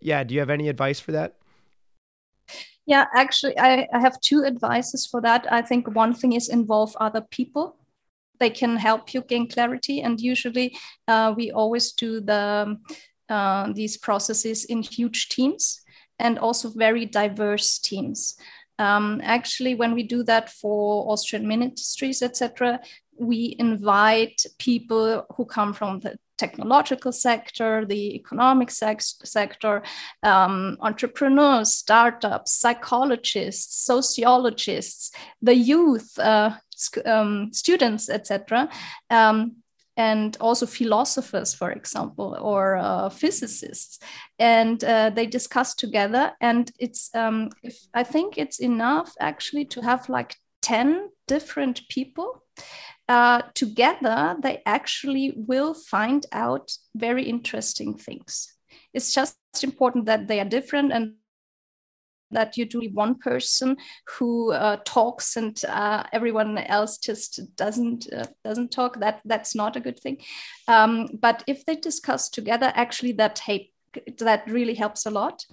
yeah 0.00 0.24
do 0.24 0.34
you 0.34 0.40
have 0.40 0.50
any 0.50 0.68
advice 0.68 1.00
for 1.00 1.12
that? 1.12 1.34
Yeah 2.86 3.06
actually 3.14 3.58
i, 3.58 3.86
I 3.92 4.00
have 4.00 4.20
two 4.20 4.44
advices 4.44 5.06
for 5.06 5.20
that. 5.20 5.46
I 5.52 5.62
think 5.62 5.94
one 5.94 6.14
thing 6.14 6.32
is 6.32 6.48
involve 6.48 6.96
other 7.00 7.20
people. 7.20 7.76
They 8.40 8.50
can 8.50 8.76
help 8.76 9.14
you 9.14 9.22
gain 9.22 9.48
clarity 9.48 10.00
and 10.00 10.20
usually 10.20 10.76
uh, 11.08 11.34
we 11.36 11.50
always 11.50 11.92
do 11.92 12.20
the 12.20 12.78
uh, 13.28 13.72
these 13.74 13.98
processes 13.98 14.64
in 14.64 14.82
huge 14.82 15.28
teams 15.28 15.82
and 16.18 16.38
also 16.38 16.70
very 16.70 17.06
diverse 17.06 17.78
teams. 17.78 18.36
Um, 18.78 19.20
actually, 19.24 19.74
when 19.74 19.94
we 19.94 20.04
do 20.04 20.22
that 20.24 20.50
for 20.50 21.10
Austrian 21.10 21.48
ministries, 21.48 22.22
etc., 22.22 22.80
we 23.18 23.56
invite 23.58 24.44
people 24.58 25.26
who 25.36 25.44
come 25.44 25.72
from 25.74 25.98
the 26.00 26.16
technological 26.38 27.10
sector, 27.10 27.84
the 27.84 28.14
economic 28.14 28.70
sector, 28.70 29.82
um, 30.22 30.76
entrepreneurs, 30.80 31.72
startups, 31.72 32.52
psychologists, 32.52 33.84
sociologists, 33.84 35.10
the 35.42 35.54
youth, 35.54 36.16
uh, 36.18 36.50
um, 37.04 37.52
students, 37.52 38.08
etc. 38.08 38.68
Um, 39.10 39.56
and 39.98 40.36
also 40.40 40.64
philosophers, 40.64 41.52
for 41.52 41.72
example, 41.72 42.38
or 42.40 42.76
uh, 42.76 43.08
physicists, 43.08 43.98
and 44.38 44.82
uh, 44.84 45.10
they 45.10 45.26
discuss 45.26 45.74
together. 45.74 46.32
And 46.40 46.70
it's, 46.78 47.10
um, 47.14 47.50
if, 47.64 47.76
I 47.92 48.04
think 48.04 48.38
it's 48.38 48.60
enough 48.60 49.12
actually 49.20 49.64
to 49.66 49.82
have 49.82 50.08
like 50.08 50.36
10 50.62 51.10
different 51.26 51.82
people 51.88 52.42
uh, 53.08 53.42
together, 53.54 54.36
they 54.40 54.62
actually 54.64 55.34
will 55.36 55.74
find 55.74 56.24
out 56.30 56.70
very 56.94 57.24
interesting 57.24 57.96
things. 57.96 58.54
It's 58.94 59.12
just 59.12 59.36
important 59.62 60.06
that 60.06 60.28
they 60.28 60.38
are 60.38 60.48
different 60.48 60.92
and 60.92 61.14
that 62.30 62.56
you 62.56 62.64
do 62.64 62.80
one 62.92 63.14
person 63.16 63.76
who 64.06 64.52
uh, 64.52 64.76
talks 64.84 65.36
and 65.36 65.62
uh, 65.66 66.04
everyone 66.12 66.58
else 66.58 66.98
just 66.98 67.40
doesn't 67.56 68.12
uh, 68.12 68.26
doesn't 68.44 68.70
talk. 68.70 69.00
That 69.00 69.20
that's 69.24 69.54
not 69.54 69.76
a 69.76 69.80
good 69.80 69.98
thing. 69.98 70.18
Um, 70.66 71.08
but 71.20 71.44
if 71.46 71.64
they 71.64 71.76
discuss 71.76 72.28
together 72.28 72.72
actually 72.74 73.12
that 73.12 73.38
hey 73.38 73.70
that 74.18 74.48
really 74.48 74.74
helps 74.74 75.06
a 75.06 75.10
lot. 75.10 75.44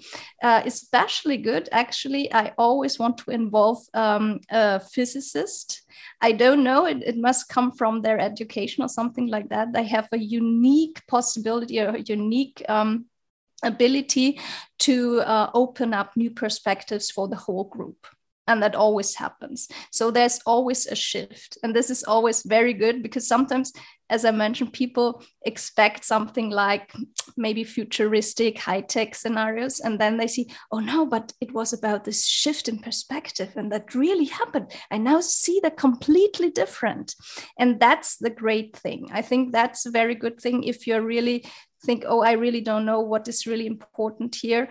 Uh, 0.44 0.62
especially 0.66 1.38
good 1.38 1.70
actually 1.72 2.32
i 2.34 2.52
always 2.58 3.00
want 3.00 3.18
to 3.18 3.32
involve 3.32 3.80
um, 3.94 4.40
a 4.52 4.80
physicist. 4.80 5.84
I 6.22 6.34
don't 6.34 6.64
know 6.64 6.86
it, 6.86 7.02
it 7.04 7.18
must 7.18 7.50
come 7.50 7.72
from 7.72 8.02
their 8.02 8.20
education 8.20 8.84
or 8.84 8.90
something 8.90 9.28
like 9.28 9.50
that. 9.50 9.74
They 9.74 9.86
have 9.86 10.08
a 10.12 10.18
unique 10.18 11.02
possibility 11.08 11.80
or 11.80 11.90
a 11.96 12.02
unique 12.02 12.62
um, 12.68 13.06
ability 13.66 14.40
to 14.80 15.22
uh, 15.22 15.50
open 15.54 15.94
up 15.94 16.16
new 16.16 16.32
perspectives 16.32 17.12
for 17.12 17.28
the 17.28 17.36
whole 17.36 17.66
group. 17.66 18.08
And 18.48 18.62
that 18.62 18.76
always 18.76 19.16
happens. 19.16 19.68
So 19.92 20.12
there's 20.12 20.40
always 20.46 20.86
a 20.86 20.96
shift. 20.96 21.58
And 21.64 21.76
this 21.76 21.90
is 21.90 22.04
always 22.04 22.44
very 22.44 22.74
good 22.74 23.02
because 23.02 23.28
sometimes 23.28 23.74
as 24.10 24.24
i 24.24 24.32
mentioned 24.32 24.72
people 24.72 25.24
expect 25.46 26.06
something 26.06 26.52
like 26.52 26.94
maybe 27.36 27.64
futuristic 27.64 28.60
high-tech 28.60 29.16
scenarios. 29.16 29.80
And 29.80 30.00
then 30.00 30.18
they 30.18 30.28
see 30.28 30.48
oh 30.72 30.80
no 30.80 31.06
but 31.06 31.34
it 31.42 31.52
was 31.54 31.74
about 31.74 32.04
this 32.04 32.26
shift 32.26 32.70
in 32.70 32.80
perspective. 32.80 33.54
And 33.56 33.72
that 33.72 33.96
really 33.96 34.26
happened. 34.26 34.72
I 34.92 34.98
now 34.98 35.22
see 35.22 35.60
that 35.64 35.78
completely 35.78 36.52
different. 36.52 37.16
And 37.58 37.80
that's 37.80 38.18
the 38.18 38.30
great 38.30 38.76
thing. 38.76 39.10
I 39.12 39.22
think 39.22 39.52
that's 39.52 39.86
a 39.86 39.92
very 39.92 40.16
good 40.16 40.40
thing 40.40 40.64
if 40.64 40.86
you're 40.86 41.02
really 41.02 41.46
think, 41.86 42.04
oh, 42.08 42.22
I 42.22 42.34
really 42.34 42.62
don't 42.62 42.86
know 42.86 43.02
what 43.02 43.28
is 43.28 43.48
really 43.48 43.68
important 43.68 44.36
here. 44.36 44.70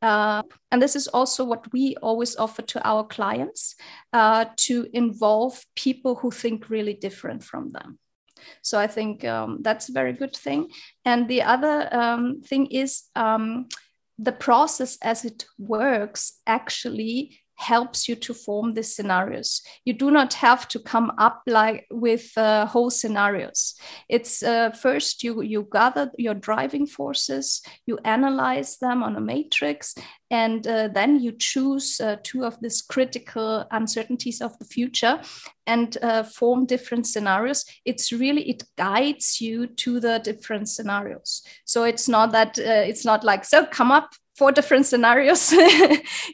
Uh, 0.00 0.42
and 0.70 0.80
this 0.80 0.94
is 0.94 1.08
also 1.08 1.44
what 1.44 1.72
we 1.72 1.96
always 2.02 2.36
offer 2.36 2.62
to 2.62 2.86
our 2.86 3.04
clients 3.04 3.74
uh, 4.12 4.44
to 4.56 4.86
involve 4.92 5.64
people 5.74 6.14
who 6.14 6.30
think 6.30 6.70
really 6.70 6.94
different 6.94 7.42
from 7.42 7.72
them. 7.72 7.98
So 8.62 8.78
I 8.78 8.86
think 8.86 9.24
um, 9.24 9.58
that's 9.62 9.88
a 9.88 9.92
very 9.92 10.12
good 10.12 10.36
thing. 10.36 10.70
And 11.04 11.28
the 11.28 11.42
other 11.42 11.88
um, 11.92 12.40
thing 12.42 12.66
is 12.66 13.04
um, 13.16 13.66
the 14.18 14.32
process 14.32 14.98
as 15.02 15.24
it 15.24 15.46
works 15.58 16.40
actually 16.46 17.40
helps 17.58 18.08
you 18.08 18.14
to 18.14 18.32
form 18.32 18.72
these 18.72 18.94
scenarios. 18.94 19.62
You 19.84 19.92
do 19.92 20.10
not 20.10 20.32
have 20.34 20.68
to 20.68 20.78
come 20.78 21.12
up 21.18 21.42
like 21.46 21.86
with 21.90 22.30
uh, 22.36 22.66
whole 22.66 22.90
scenarios. 22.90 23.74
It's 24.08 24.42
uh, 24.42 24.70
first 24.70 25.24
you 25.24 25.42
you 25.42 25.68
gather 25.72 26.10
your 26.16 26.34
driving 26.34 26.86
forces, 26.86 27.60
you 27.84 27.98
analyze 28.04 28.78
them 28.78 29.02
on 29.02 29.16
a 29.16 29.20
matrix, 29.20 29.94
and 30.30 30.66
uh, 30.66 30.88
then 30.88 31.20
you 31.20 31.32
choose 31.32 32.00
uh, 32.00 32.16
two 32.22 32.44
of 32.44 32.60
these 32.60 32.80
critical 32.80 33.66
uncertainties 33.72 34.40
of 34.40 34.56
the 34.58 34.64
future 34.64 35.20
and 35.66 35.98
uh, 36.02 36.22
form 36.22 36.64
different 36.64 37.06
scenarios. 37.06 37.64
It's 37.84 38.12
really 38.12 38.48
it 38.48 38.62
guides 38.76 39.40
you 39.40 39.66
to 39.66 39.98
the 39.98 40.20
different 40.22 40.68
scenarios. 40.68 41.42
So 41.64 41.82
it's 41.82 42.08
not 42.08 42.30
that 42.32 42.58
uh, 42.58 42.84
it's 42.86 43.04
not 43.04 43.24
like 43.24 43.44
so 43.44 43.66
come 43.66 43.90
up 43.90 44.10
four 44.38 44.52
different 44.52 44.86
scenarios. 44.86 45.52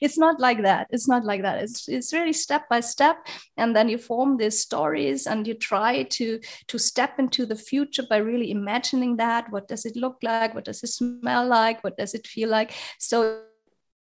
It's 0.01 0.19
not 0.19 0.38
like 0.38 0.62
that. 0.62 0.87
It's 0.90 1.09
not 1.09 1.25
like 1.25 1.43
that. 1.43 1.62
It's, 1.62 1.88
it's 1.88 2.12
really 2.12 2.33
step 2.33 2.69
by 2.69 2.81
step 2.81 3.17
and 3.57 3.75
then 3.75 3.88
you 3.88 3.99
form 3.99 4.37
these 4.37 4.61
stories 4.61 5.27
and 5.27 5.47
you 5.47 5.55
try 5.55 6.03
to 6.03 6.40
to 6.69 6.79
step 6.79 7.19
into 7.19 7.47
the 7.47 7.57
future 7.57 8.05
by 8.09 8.19
really 8.19 8.51
imagining 8.51 9.17
that. 9.17 9.51
What 9.51 9.69
does 9.69 9.85
it 9.87 9.97
look 9.97 10.19
like? 10.23 10.55
What 10.55 10.64
does 10.64 10.83
it 10.83 10.88
smell 10.88 11.47
like? 11.47 11.83
What 11.83 11.97
does 11.97 12.14
it 12.14 12.27
feel 12.27 12.51
like? 12.51 12.73
So 12.99 13.40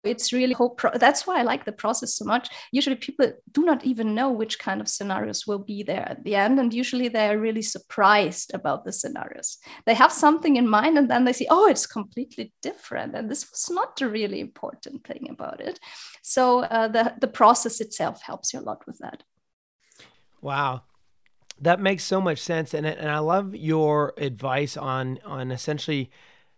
it's 0.04 0.32
really 0.32 0.54
whole 0.54 0.70
pro- 0.70 0.98
that's 0.98 1.26
why 1.26 1.40
i 1.40 1.44
like 1.44 1.66
the 1.66 1.72
process 1.72 2.16
so 2.16 2.26
much. 2.26 2.50
Usually 2.72 2.96
people 2.96 3.32
do 3.52 3.64
not 3.64 3.86
even 3.86 4.16
know 4.16 4.32
which 4.32 4.60
kind 4.60 4.82
of 4.82 4.88
scenarios 4.88 5.46
will 5.48 5.60
be 5.60 5.84
there 5.84 6.08
at 6.08 6.24
the 6.24 6.36
end 6.36 6.60
and 6.60 6.74
usually 6.74 7.08
they 7.08 7.28
are 7.30 7.38
really 7.38 7.62
surprised 7.62 8.54
about 8.54 8.86
the 8.86 8.92
scenarios. 8.92 9.58
They 9.86 9.94
have 9.94 10.12
something 10.12 10.56
in 10.56 10.68
mind 10.68 10.98
and 10.98 11.10
then 11.10 11.26
they 11.26 11.34
see 11.34 11.48
oh 11.50 11.68
it's 11.68 11.88
completely 11.88 12.54
different 12.62 13.16
and 13.16 13.30
this 13.30 13.50
was 13.50 13.70
not 13.70 13.96
the 13.96 14.10
really 14.10 14.40
important 14.40 15.06
thing 15.06 15.28
about 15.30 15.62
it. 15.62 15.80
So 16.22 16.62
uh, 16.62 16.88
the 16.88 17.14
the 17.20 17.28
process 17.28 17.82
itself 17.82 18.22
helps 18.22 18.54
you 18.54 18.60
a 18.60 18.62
lot 18.62 18.86
with 18.88 18.98
that. 19.00 19.24
Wow. 20.42 20.84
That 21.60 21.80
makes 21.80 22.04
so 22.04 22.22
much 22.22 22.38
sense 22.40 22.76
and, 22.76 22.86
and 22.86 23.10
i 23.10 23.18
love 23.18 23.56
your 23.56 24.14
advice 24.18 24.78
on 24.78 25.20
on 25.26 25.50
essentially 25.52 26.12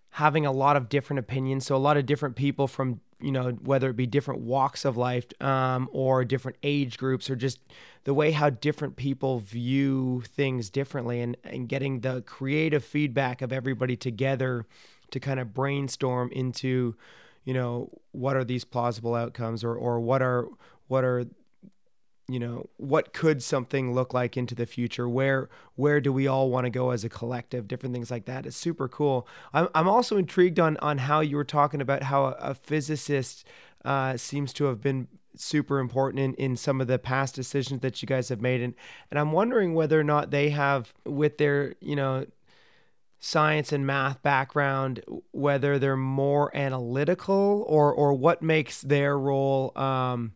having 0.09 0.45
a 0.45 0.51
lot 0.51 0.75
of 0.75 0.89
different 0.89 1.19
opinions 1.19 1.65
so 1.65 1.75
a 1.75 1.77
lot 1.77 1.95
of 1.95 2.05
different 2.05 2.35
people 2.35 2.67
from 2.67 2.99
you 3.21 3.31
know, 3.31 3.51
whether 3.51 3.89
it 3.89 3.95
be 3.95 4.07
different 4.07 4.41
walks 4.41 4.85
of 4.85 4.97
life 4.97 5.25
um, 5.41 5.89
or 5.91 6.23
different 6.23 6.57
age 6.63 6.97
groups 6.97 7.29
or 7.29 7.35
just 7.35 7.59
the 8.05 8.13
way 8.13 8.31
how 8.31 8.49
different 8.49 8.95
people 8.95 9.39
view 9.39 10.23
things 10.25 10.69
differently 10.69 11.21
and, 11.21 11.35
and 11.43 11.67
getting 11.67 11.99
the 11.99 12.21
creative 12.21 12.83
feedback 12.83 13.41
of 13.41 13.51
everybody 13.51 13.95
together 13.95 14.65
to 15.11 15.19
kind 15.19 15.39
of 15.39 15.53
brainstorm 15.53 16.31
into, 16.31 16.95
you 17.43 17.53
know, 17.53 17.89
what 18.11 18.35
are 18.35 18.43
these 18.43 18.63
plausible 18.63 19.15
outcomes 19.15 19.63
or, 19.63 19.75
or 19.75 19.99
what 19.99 20.21
are, 20.21 20.47
what 20.87 21.03
are 21.03 21.25
you 22.29 22.39
know 22.39 22.69
what 22.77 23.11
could 23.13 23.41
something 23.41 23.93
look 23.93 24.13
like 24.13 24.37
into 24.37 24.55
the 24.55 24.65
future? 24.65 25.09
Where 25.09 25.49
where 25.75 25.99
do 25.99 26.13
we 26.13 26.27
all 26.27 26.49
want 26.49 26.65
to 26.65 26.69
go 26.69 26.91
as 26.91 27.03
a 27.03 27.09
collective? 27.09 27.67
Different 27.67 27.93
things 27.93 28.11
like 28.11 28.25
that. 28.25 28.45
Is 28.45 28.55
super 28.55 28.87
cool. 28.87 29.27
I'm, 29.53 29.67
I'm 29.73 29.87
also 29.87 30.17
intrigued 30.17 30.59
on 30.59 30.77
on 30.77 30.99
how 30.99 31.21
you 31.21 31.35
were 31.35 31.43
talking 31.43 31.81
about 31.81 32.03
how 32.03 32.25
a, 32.25 32.35
a 32.39 32.53
physicist 32.53 33.45
uh, 33.83 34.15
seems 34.17 34.53
to 34.53 34.65
have 34.65 34.81
been 34.81 35.07
super 35.35 35.79
important 35.79 36.19
in, 36.19 36.33
in 36.35 36.55
some 36.55 36.81
of 36.81 36.87
the 36.87 36.99
past 36.99 37.33
decisions 37.33 37.81
that 37.81 38.01
you 38.01 38.07
guys 38.07 38.29
have 38.29 38.41
made. 38.41 38.61
And 38.61 38.75
and 39.09 39.19
i'm 39.19 39.31
wondering 39.31 39.73
whether 39.73 39.99
or 39.99 40.03
not 40.03 40.31
they 40.31 40.49
have 40.49 40.93
with 41.05 41.37
their 41.37 41.75
you 41.79 41.95
know 41.95 42.25
science 43.19 43.73
and 43.73 43.85
math 43.85 44.21
background 44.23 45.01
whether 45.31 45.77
they're 45.77 45.97
more 45.97 46.55
analytical 46.55 47.65
or 47.67 47.93
or 47.93 48.13
what 48.13 48.41
makes 48.41 48.81
their 48.81 49.17
role 49.17 49.77
um, 49.77 50.33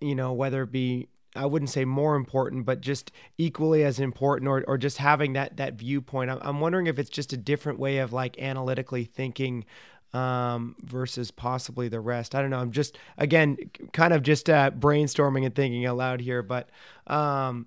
you 0.00 0.14
know, 0.14 0.32
whether 0.32 0.62
it 0.62 0.72
be 0.72 1.08
I 1.34 1.46
wouldn't 1.46 1.70
say 1.70 1.84
more 1.84 2.14
important, 2.14 2.66
but 2.66 2.80
just 2.80 3.10
equally 3.38 3.84
as 3.84 3.98
important, 3.98 4.48
or 4.48 4.64
or 4.66 4.76
just 4.76 4.98
having 4.98 5.32
that 5.32 5.56
that 5.56 5.74
viewpoint. 5.74 6.30
I'm, 6.30 6.38
I'm 6.42 6.60
wondering 6.60 6.86
if 6.86 6.98
it's 6.98 7.10
just 7.10 7.32
a 7.32 7.36
different 7.36 7.78
way 7.78 7.98
of 7.98 8.12
like 8.12 8.38
analytically 8.38 9.04
thinking 9.04 9.64
um, 10.12 10.76
versus 10.82 11.30
possibly 11.30 11.88
the 11.88 12.00
rest. 12.00 12.34
I 12.34 12.42
don't 12.42 12.50
know. 12.50 12.58
I'm 12.58 12.72
just 12.72 12.98
again 13.16 13.56
kind 13.92 14.12
of 14.12 14.22
just 14.22 14.50
uh, 14.50 14.70
brainstorming 14.70 15.46
and 15.46 15.54
thinking 15.54 15.86
aloud 15.86 16.20
here, 16.20 16.42
but 16.42 16.68
um, 17.06 17.66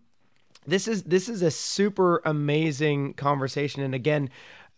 this 0.68 0.88
is 0.88 1.04
this 1.04 1.28
is 1.28 1.42
a 1.42 1.52
super 1.52 2.22
amazing 2.24 3.16
conversation, 3.16 3.82
and 3.82 3.96
again, 3.96 4.30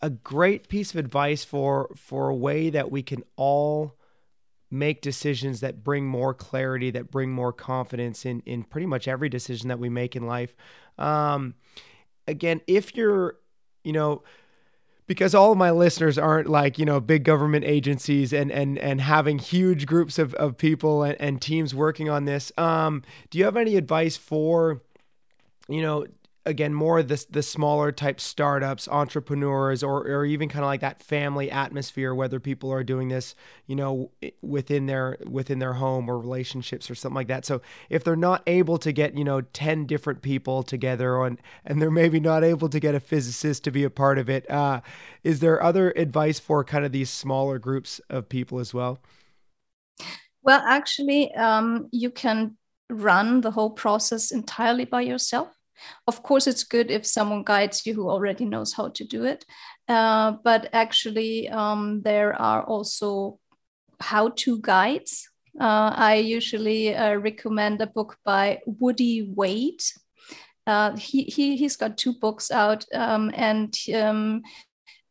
a 0.02 0.10
great 0.10 0.70
piece 0.70 0.92
of 0.92 0.98
advice 0.98 1.44
for 1.44 1.90
for 1.96 2.30
a 2.30 2.36
way 2.36 2.70
that 2.70 2.90
we 2.90 3.04
can 3.04 3.24
all 3.36 3.97
make 4.70 5.02
decisions 5.02 5.60
that 5.62 5.84
bring 5.84 6.06
more 6.06 6.34
clarity, 6.34 6.92
that 6.92 7.10
bring 7.12 7.32
more 7.32 7.54
confidence 7.54 8.26
in 8.26 8.42
in 8.46 8.64
pretty 8.64 8.88
much 8.88 9.08
every 9.08 9.30
decision 9.30 9.70
that 9.70 9.80
we 9.80 9.90
make 9.90 10.16
in 10.16 10.26
life. 10.26 10.56
Um, 10.98 11.56
again, 12.28 12.62
if 12.68 12.96
you're, 12.96 13.38
you 13.84 13.94
know, 13.94 14.24
because 15.08 15.34
all 15.34 15.54
of 15.54 15.58
my 15.58 15.72
listeners 15.72 16.18
aren't 16.18 16.50
like 16.50 16.78
you 16.78 16.86
know 16.86 17.00
big 17.00 17.24
government 17.24 17.66
agencies 17.66 18.34
and 18.34 18.52
and 18.52 18.78
and 18.78 19.02
having 19.02 19.40
huge 19.40 19.86
groups 19.86 20.20
of, 20.20 20.34
of 20.36 20.58
people 20.58 21.02
and, 21.04 21.20
and 21.20 21.42
teams 21.42 21.74
working 21.74 22.10
on 22.10 22.26
this 22.26 22.52
um, 22.58 23.02
do 23.30 23.40
you 23.40 23.46
have 23.46 23.58
any 23.58 23.78
advice 23.78 24.18
for 24.18 24.82
you 25.68 25.82
know 25.82 26.06
again 26.48 26.74
more 26.74 27.04
the 27.04 27.26
the 27.30 27.44
smaller 27.44 27.92
type 27.92 28.22
startups 28.22 28.88
entrepreneurs 28.88 29.84
or, 29.84 30.08
or 30.08 30.26
even 30.26 30.48
kind 30.48 30.64
of 30.64 30.68
like 30.68 30.80
that 30.80 31.04
family 31.04 31.52
atmosphere 31.52 32.16
whether 32.16 32.40
people 32.40 32.72
are 32.72 32.86
doing 32.86 33.10
this 33.10 33.36
you 33.66 33.76
know 33.76 34.10
within 34.42 34.86
their 34.86 35.18
within 35.30 35.60
their 35.60 35.74
home 35.74 36.10
or 36.10 36.18
relationships 36.18 36.90
or 36.90 36.96
something 36.96 37.16
like 37.16 37.28
that. 37.28 37.46
So 37.46 37.62
if 37.90 38.04
they're 38.04 38.16
not 38.16 38.44
able 38.48 38.78
to 38.80 38.94
get 38.94 39.18
you 39.18 39.26
know 39.26 39.42
10 39.42 39.86
different 39.86 40.22
people 40.22 40.64
together 40.64 41.22
on 41.22 41.38
and 41.66 41.82
they're 41.82 41.92
maybe 41.92 42.20
not 42.20 42.44
able 42.46 42.70
to 42.70 42.80
get 42.80 42.96
a 42.96 43.00
physicist 43.02 43.66
to 43.66 43.72
be 43.72 43.84
a 43.84 43.90
part 43.90 44.18
of 44.18 44.30
it 44.30 44.50
uh, 44.50 44.80
is 45.24 45.42
there 45.42 45.62
other 45.62 45.92
advice 45.92 46.40
for 46.40 46.64
kind 46.64 46.86
of 46.86 46.94
these 46.94 47.10
smaller 47.10 47.60
groups 47.60 48.00
of 48.10 48.30
people 48.30 48.60
as 48.60 48.74
well? 48.74 49.00
Well 50.44 50.64
actually 50.66 51.34
um, 51.36 51.90
you 51.92 52.10
can 52.10 52.56
run 52.90 53.42
the 53.42 53.52
whole 53.52 53.72
process 53.72 54.32
entirely 54.32 54.86
by 54.86 55.02
yourself 55.02 55.57
of 56.08 56.24
course, 56.24 56.48
it's 56.48 56.64
good 56.64 56.92
if 56.92 57.06
someone 57.06 57.44
guides 57.44 57.86
you 57.86 57.94
who 57.94 58.10
already 58.10 58.46
knows 58.46 58.74
how 58.74 58.90
to 58.90 59.04
do 59.04 59.24
it. 59.26 59.46
Uh, 59.88 60.34
but 60.44 60.70
actually, 60.74 61.50
um, 61.50 62.02
there 62.02 62.34
are 62.40 62.64
also 62.64 63.40
how 64.00 64.30
to 64.30 64.60
guides. 64.60 65.30
Uh, 65.60 65.92
I 65.96 66.16
usually 66.16 66.96
uh, 66.96 67.16
recommend 67.16 67.82
a 67.82 67.88
book 67.88 68.18
by 68.24 68.60
Woody 68.66 69.32
Wade. 69.36 69.82
Uh, 70.66 70.96
he, 70.98 71.24
he, 71.24 71.56
he's 71.56 71.78
got 71.78 71.98
two 71.98 72.14
books 72.14 72.52
out, 72.52 72.86
um, 72.94 73.32
and 73.34 73.74
um, 73.96 74.42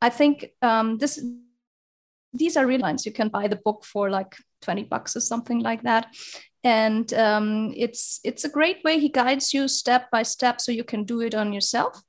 I 0.03 0.11
think 0.11 0.51
um, 0.63 0.99
this 0.99 1.19
these 2.33 2.57
are 2.57 2.67
real 2.67 2.81
lines. 2.81 3.07
You 3.07 3.13
can 3.13 3.29
buy 3.29 3.49
the 3.49 3.57
book 3.57 3.85
for 3.85 4.11
like 4.11 4.37
20 4.63 4.85
bucks 4.85 5.17
or 5.17 5.21
something 5.21 5.61
like 5.61 5.83
that 5.83 6.09
and 6.65 7.13
um, 7.15 7.73
it's 7.77 8.21
it's 8.25 8.45
a 8.45 8.49
great 8.49 8.83
way. 8.85 8.99
He 8.99 9.09
guides 9.09 9.55
you 9.55 9.69
step 9.69 10.11
by 10.11 10.23
step 10.23 10.61
so 10.61 10.73
you 10.73 10.85
can 10.85 11.05
do 11.05 11.21
it 11.21 11.35
on 11.35 11.53
yourself. 11.53 12.03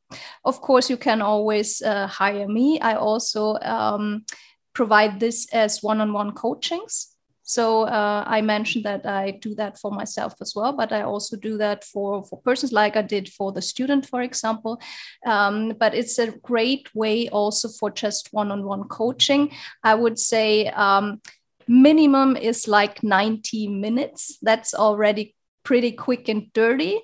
Of 0.43 0.62
course 0.62 0.89
you 0.89 0.97
can 0.97 1.21
always 1.21 1.81
uh, 1.81 2.07
hire 2.07 2.47
me. 2.47 2.79
I 2.79 2.95
also 2.95 3.57
um, 3.62 4.25
provide 4.73 5.19
this 5.19 5.47
as 5.53 5.83
one-on-one 5.83 6.31
coachings. 6.31 7.13
So 7.43 7.83
uh, 7.83 8.25
i 8.27 8.41
mentioned 8.41 8.83
that 8.83 9.05
i 9.05 9.31
do 9.31 9.55
that 9.55 9.79
for 9.79 9.89
myself 9.89 10.33
as 10.41 10.53
well 10.53 10.73
but 10.73 10.91
i 10.91 11.01
also 11.03 11.38
do 11.38 11.57
that 11.57 11.86
for 11.86 12.25
for 12.25 12.41
persons 12.41 12.73
like 12.73 12.97
i 12.97 13.01
did 13.01 13.29
for 13.29 13.53
the 13.53 13.62
student 13.62 14.05
for 14.05 14.21
example. 14.21 14.81
Um, 15.25 15.73
but 15.79 15.95
it's 15.95 16.19
a 16.19 16.31
great 16.43 16.93
way 16.93 17.29
also 17.29 17.69
for 17.69 17.89
just 17.89 18.33
one-on-one 18.33 18.89
coaching. 18.89 19.51
I 19.81 19.95
would 19.95 20.19
say 20.19 20.67
um, 20.67 21.21
minimum 21.67 22.36
is 22.36 22.67
like 22.67 23.03
90 23.03 23.67
minutes. 23.67 24.38
That's 24.41 24.73
already 24.73 25.36
pretty 25.67 25.91
quick 25.91 26.30
and 26.30 26.53
dirty. 26.53 26.97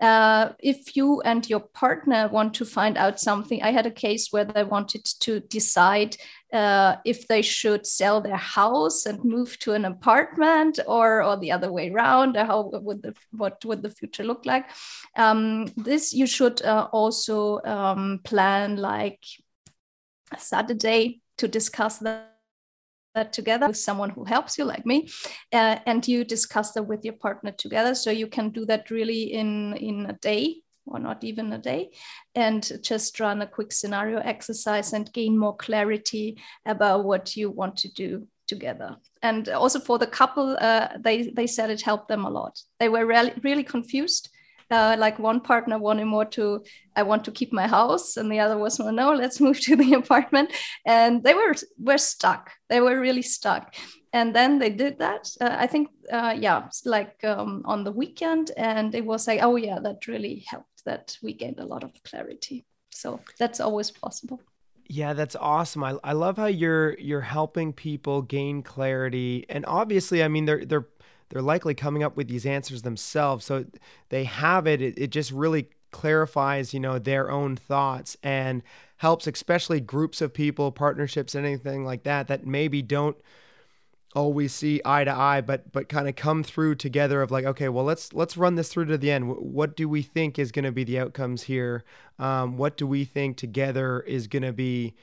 Uh, 0.00 0.50
if 0.60 0.94
you 0.94 1.20
and 1.22 1.50
your 1.50 1.58
partner 1.58 2.28
want 2.28 2.54
to 2.54 2.64
find 2.64 2.96
out 2.96 3.18
something, 3.18 3.60
I 3.60 3.72
had 3.72 3.86
a 3.86 3.90
case 3.90 4.28
where 4.30 4.44
they 4.44 4.62
wanted 4.62 5.04
to 5.22 5.40
decide 5.40 6.16
uh, 6.52 6.94
if 7.04 7.26
they 7.26 7.42
should 7.42 7.84
sell 7.84 8.20
their 8.20 8.36
house 8.36 9.06
and 9.06 9.24
move 9.24 9.58
to 9.58 9.72
an 9.72 9.84
apartment 9.84 10.78
or, 10.86 11.24
or 11.24 11.36
the 11.36 11.50
other 11.50 11.72
way 11.72 11.90
around, 11.90 12.36
or 12.36 12.44
how 12.44 12.70
would 12.72 13.02
the, 13.02 13.16
what 13.32 13.64
would 13.64 13.82
the 13.82 13.90
future 13.90 14.22
look 14.22 14.46
like. 14.46 14.66
Um, 15.16 15.66
this 15.76 16.14
you 16.14 16.28
should 16.28 16.62
uh, 16.62 16.86
also 16.92 17.60
um, 17.64 18.20
plan 18.22 18.76
like 18.76 19.24
a 20.30 20.38
Saturday 20.38 21.20
to 21.38 21.48
discuss 21.48 21.98
that 21.98 22.33
that 23.14 23.32
together 23.32 23.68
with 23.68 23.76
someone 23.76 24.10
who 24.10 24.24
helps 24.24 24.58
you 24.58 24.64
like 24.64 24.84
me 24.84 25.08
uh, 25.52 25.78
and 25.86 26.06
you 26.06 26.24
discuss 26.24 26.72
that 26.72 26.82
with 26.82 27.04
your 27.04 27.14
partner 27.14 27.52
together. 27.52 27.94
So 27.94 28.10
you 28.10 28.26
can 28.26 28.50
do 28.50 28.66
that 28.66 28.90
really 28.90 29.32
in 29.32 29.74
in 29.76 30.06
a 30.06 30.14
day 30.14 30.56
or 30.86 30.98
not 30.98 31.24
even 31.24 31.52
a 31.52 31.58
day 31.58 31.90
and 32.34 32.70
just 32.82 33.18
run 33.18 33.40
a 33.42 33.46
quick 33.46 33.72
scenario 33.72 34.18
exercise 34.18 34.92
and 34.92 35.12
gain 35.12 35.38
more 35.38 35.56
clarity 35.56 36.36
about 36.66 37.04
what 37.04 37.36
you 37.36 37.50
want 37.50 37.76
to 37.78 37.88
do 37.92 38.26
together. 38.46 38.96
And 39.22 39.48
also 39.48 39.80
for 39.80 39.98
the 39.98 40.06
couple 40.06 40.56
uh, 40.60 40.88
they 41.00 41.28
they 41.28 41.46
said 41.46 41.70
it 41.70 41.82
helped 41.82 42.08
them 42.08 42.24
a 42.24 42.30
lot. 42.30 42.60
They 42.78 42.88
were 42.88 43.06
really 43.06 43.32
really 43.42 43.64
confused 43.64 44.28
uh, 44.70 44.96
like 44.98 45.18
one 45.18 45.40
partner 45.40 45.78
wanted 45.78 46.06
more 46.06 46.24
to 46.24 46.62
i 46.96 47.02
want 47.02 47.24
to 47.24 47.30
keep 47.30 47.52
my 47.52 47.66
house 47.66 48.16
and 48.16 48.30
the 48.30 48.40
other 48.40 48.58
was 48.58 48.78
well, 48.78 48.92
no 48.92 49.12
let's 49.12 49.40
move 49.46 49.60
to 49.60 49.76
the 49.76 49.94
apartment. 49.94 50.52
And 50.86 51.22
they 51.22 51.34
were 51.34 51.54
were 51.78 51.98
stuck. 51.98 52.50
They 52.68 52.80
were 52.80 53.00
really 53.00 53.22
stuck. 53.22 53.74
And 54.12 54.34
then 54.34 54.58
they 54.58 54.70
did 54.70 54.98
that. 54.98 55.28
Uh, 55.40 55.56
i 55.58 55.66
think 55.66 55.88
uh, 56.12 56.34
yeah 56.38 56.68
like 56.84 57.22
um, 57.24 57.62
on 57.64 57.84
the 57.84 57.92
weekend 57.92 58.50
and 58.56 58.94
it 58.94 59.04
was 59.04 59.26
like 59.26 59.40
oh 59.42 59.56
yeah 59.56 59.78
that 59.80 60.06
really 60.06 60.44
helped 60.46 60.74
that 60.84 61.16
we 61.22 61.32
gained 61.32 61.60
a 61.60 61.66
lot 61.66 61.84
of 61.84 61.90
clarity. 62.04 62.64
So 62.90 63.20
that's 63.38 63.60
always 63.60 63.90
possible. 63.90 64.40
Yeah, 64.86 65.14
that's 65.14 65.34
awesome. 65.34 65.82
I, 65.82 65.96
I 66.04 66.12
love 66.12 66.36
how 66.36 66.46
you're 66.46 66.98
you're 66.98 67.22
helping 67.22 67.72
people 67.72 68.22
gain 68.22 68.62
clarity. 68.62 69.46
And 69.48 69.64
obviously, 69.66 70.22
I 70.22 70.28
mean 70.28 70.44
they're 70.44 70.64
they're 70.64 70.86
they're 71.28 71.42
likely 71.42 71.74
coming 71.74 72.02
up 72.02 72.16
with 72.16 72.28
these 72.28 72.46
answers 72.46 72.82
themselves. 72.82 73.44
So 73.44 73.64
they 74.08 74.24
have 74.24 74.66
it. 74.66 74.80
It, 74.80 74.98
it 74.98 75.10
just 75.10 75.30
really 75.30 75.68
clarifies, 75.90 76.74
you 76.74 76.80
know, 76.80 76.98
their 76.98 77.30
own 77.30 77.56
thoughts 77.56 78.16
and 78.22 78.62
helps, 78.98 79.26
especially 79.26 79.80
groups 79.80 80.20
of 80.20 80.32
people, 80.32 80.72
partnerships, 80.72 81.34
anything 81.34 81.84
like 81.84 82.02
that, 82.04 82.28
that 82.28 82.46
maybe 82.46 82.82
don't 82.82 83.16
always 84.14 84.52
see 84.54 84.80
eye 84.84 85.04
to 85.04 85.10
eye, 85.10 85.40
but 85.40 85.72
but 85.72 85.88
kind 85.88 86.08
of 86.08 86.14
come 86.14 86.42
through 86.44 86.76
together 86.76 87.20
of 87.20 87.30
like, 87.30 87.44
okay, 87.44 87.68
well 87.68 87.84
let's 87.84 88.12
let's 88.12 88.36
run 88.36 88.54
this 88.54 88.68
through 88.68 88.84
to 88.86 88.96
the 88.96 89.10
end. 89.10 89.36
What 89.36 89.76
do 89.76 89.88
we 89.88 90.02
think 90.02 90.38
is 90.38 90.52
going 90.52 90.64
to 90.64 90.72
be 90.72 90.84
the 90.84 91.00
outcomes 91.00 91.42
here? 91.42 91.84
Um, 92.18 92.56
what 92.56 92.76
do 92.76 92.86
we 92.86 93.04
think 93.04 93.36
together 93.36 94.00
is 94.00 94.28
going 94.28 94.44
to 94.44 94.52
be, 94.52 94.94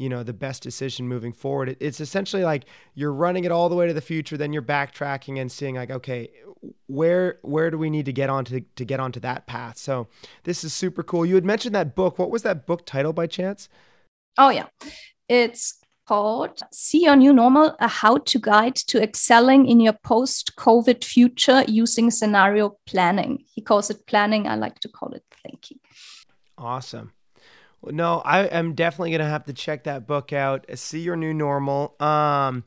you 0.00 0.08
know, 0.08 0.22
the 0.22 0.32
best 0.32 0.62
decision 0.62 1.06
moving 1.06 1.32
forward? 1.32 1.68
It, 1.68 1.76
it's 1.78 2.00
essentially 2.00 2.42
like 2.42 2.64
you're 2.94 3.12
running 3.12 3.44
it 3.44 3.52
all 3.52 3.68
the 3.68 3.74
way 3.74 3.86
to 3.86 3.92
the 3.92 4.00
future, 4.00 4.38
then 4.38 4.50
you're 4.50 4.62
backtracking 4.62 5.38
and 5.38 5.52
seeing 5.52 5.74
like, 5.74 5.90
okay, 5.90 6.30
where 6.86 7.38
where 7.42 7.70
do 7.70 7.76
we 7.76 7.90
need 7.90 8.06
to 8.06 8.12
get 8.12 8.30
onto 8.30 8.60
to 8.76 8.84
get 8.84 8.98
onto 8.98 9.20
that 9.20 9.46
path? 9.46 9.76
So 9.76 10.08
this 10.44 10.64
is 10.64 10.72
super 10.72 11.02
cool. 11.02 11.26
You 11.26 11.34
had 11.34 11.44
mentioned 11.44 11.74
that 11.74 11.94
book. 11.94 12.18
What 12.18 12.30
was 12.30 12.42
that 12.44 12.66
book 12.66 12.86
title 12.86 13.12
by 13.12 13.26
chance? 13.26 13.68
Oh 14.38 14.48
yeah, 14.48 14.68
it's 15.28 15.78
called 16.06 16.62
See 16.72 17.04
Your 17.04 17.16
New 17.16 17.34
Normal 17.34 17.76
A 17.78 17.86
How 17.86 18.16
to 18.16 18.38
Guide 18.38 18.76
to 18.88 19.02
Excelling 19.02 19.66
in 19.66 19.80
Your 19.80 19.98
Post 20.02 20.56
COVID 20.56 21.04
Future 21.04 21.62
Using 21.68 22.10
Scenario 22.10 22.78
Planning. 22.86 23.44
He 23.54 23.60
calls 23.60 23.90
it 23.90 24.06
planning. 24.06 24.48
I 24.48 24.54
like 24.54 24.80
to 24.80 24.88
call 24.88 25.12
it 25.12 25.24
thinking. 25.42 25.78
Awesome. 26.56 27.12
No, 27.82 28.20
I 28.20 28.44
am 28.44 28.74
definitely 28.74 29.16
to 29.16 29.24
have 29.24 29.44
to 29.44 29.52
check 29.52 29.84
that 29.84 30.06
book 30.06 30.32
out. 30.32 30.66
See 30.74 31.00
Your 31.00 31.16
New 31.16 31.32
Normal. 31.32 31.94
Um, 31.98 32.64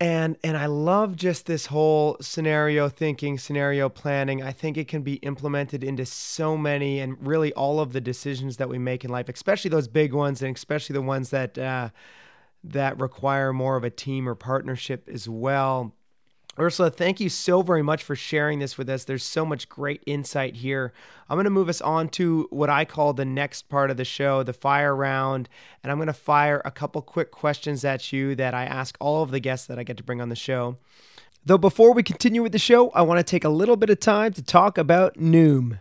and 0.00 0.36
and 0.42 0.56
I 0.56 0.66
love 0.66 1.14
just 1.14 1.46
this 1.46 1.66
whole 1.66 2.16
scenario 2.20 2.88
thinking, 2.88 3.38
scenario 3.38 3.88
planning. 3.88 4.42
I 4.42 4.50
think 4.50 4.76
it 4.76 4.88
can 4.88 5.02
be 5.02 5.14
implemented 5.14 5.84
into 5.84 6.04
so 6.04 6.56
many 6.56 6.98
and 6.98 7.16
really 7.24 7.52
all 7.52 7.78
of 7.78 7.92
the 7.92 8.00
decisions 8.00 8.56
that 8.56 8.68
we 8.68 8.78
make 8.78 9.04
in 9.04 9.10
life, 9.12 9.28
especially 9.28 9.68
those 9.68 9.86
big 9.86 10.12
ones 10.12 10.42
and 10.42 10.56
especially 10.56 10.94
the 10.94 11.02
ones 11.02 11.30
that 11.30 11.56
uh, 11.56 11.90
that 12.64 12.98
require 13.00 13.52
more 13.52 13.76
of 13.76 13.84
a 13.84 13.90
team 13.90 14.28
or 14.28 14.34
partnership 14.34 15.08
as 15.08 15.28
well. 15.28 15.94
Ursula, 16.58 16.90
thank 16.90 17.18
you 17.18 17.30
so 17.30 17.62
very 17.62 17.82
much 17.82 18.02
for 18.04 18.14
sharing 18.14 18.58
this 18.58 18.76
with 18.76 18.90
us. 18.90 19.04
There's 19.04 19.24
so 19.24 19.46
much 19.46 19.70
great 19.70 20.02
insight 20.04 20.56
here. 20.56 20.92
I'm 21.30 21.36
going 21.36 21.44
to 21.44 21.50
move 21.50 21.70
us 21.70 21.80
on 21.80 22.10
to 22.10 22.46
what 22.50 22.68
I 22.68 22.84
call 22.84 23.14
the 23.14 23.24
next 23.24 23.70
part 23.70 23.90
of 23.90 23.96
the 23.96 24.04
show, 24.04 24.42
the 24.42 24.52
fire 24.52 24.94
round. 24.94 25.48
And 25.82 25.90
I'm 25.90 25.96
going 25.96 26.08
to 26.08 26.12
fire 26.12 26.60
a 26.64 26.70
couple 26.70 27.00
quick 27.00 27.30
questions 27.30 27.86
at 27.86 28.12
you 28.12 28.34
that 28.34 28.52
I 28.52 28.64
ask 28.64 28.98
all 29.00 29.22
of 29.22 29.30
the 29.30 29.40
guests 29.40 29.66
that 29.66 29.78
I 29.78 29.82
get 29.82 29.96
to 29.96 30.02
bring 30.02 30.20
on 30.20 30.28
the 30.28 30.36
show. 30.36 30.76
Though 31.44 31.58
before 31.58 31.94
we 31.94 32.02
continue 32.02 32.42
with 32.42 32.52
the 32.52 32.58
show, 32.58 32.90
I 32.90 33.02
want 33.02 33.18
to 33.18 33.24
take 33.24 33.44
a 33.44 33.48
little 33.48 33.76
bit 33.76 33.90
of 33.90 33.98
time 33.98 34.32
to 34.34 34.42
talk 34.42 34.76
about 34.76 35.16
Noom. 35.16 35.80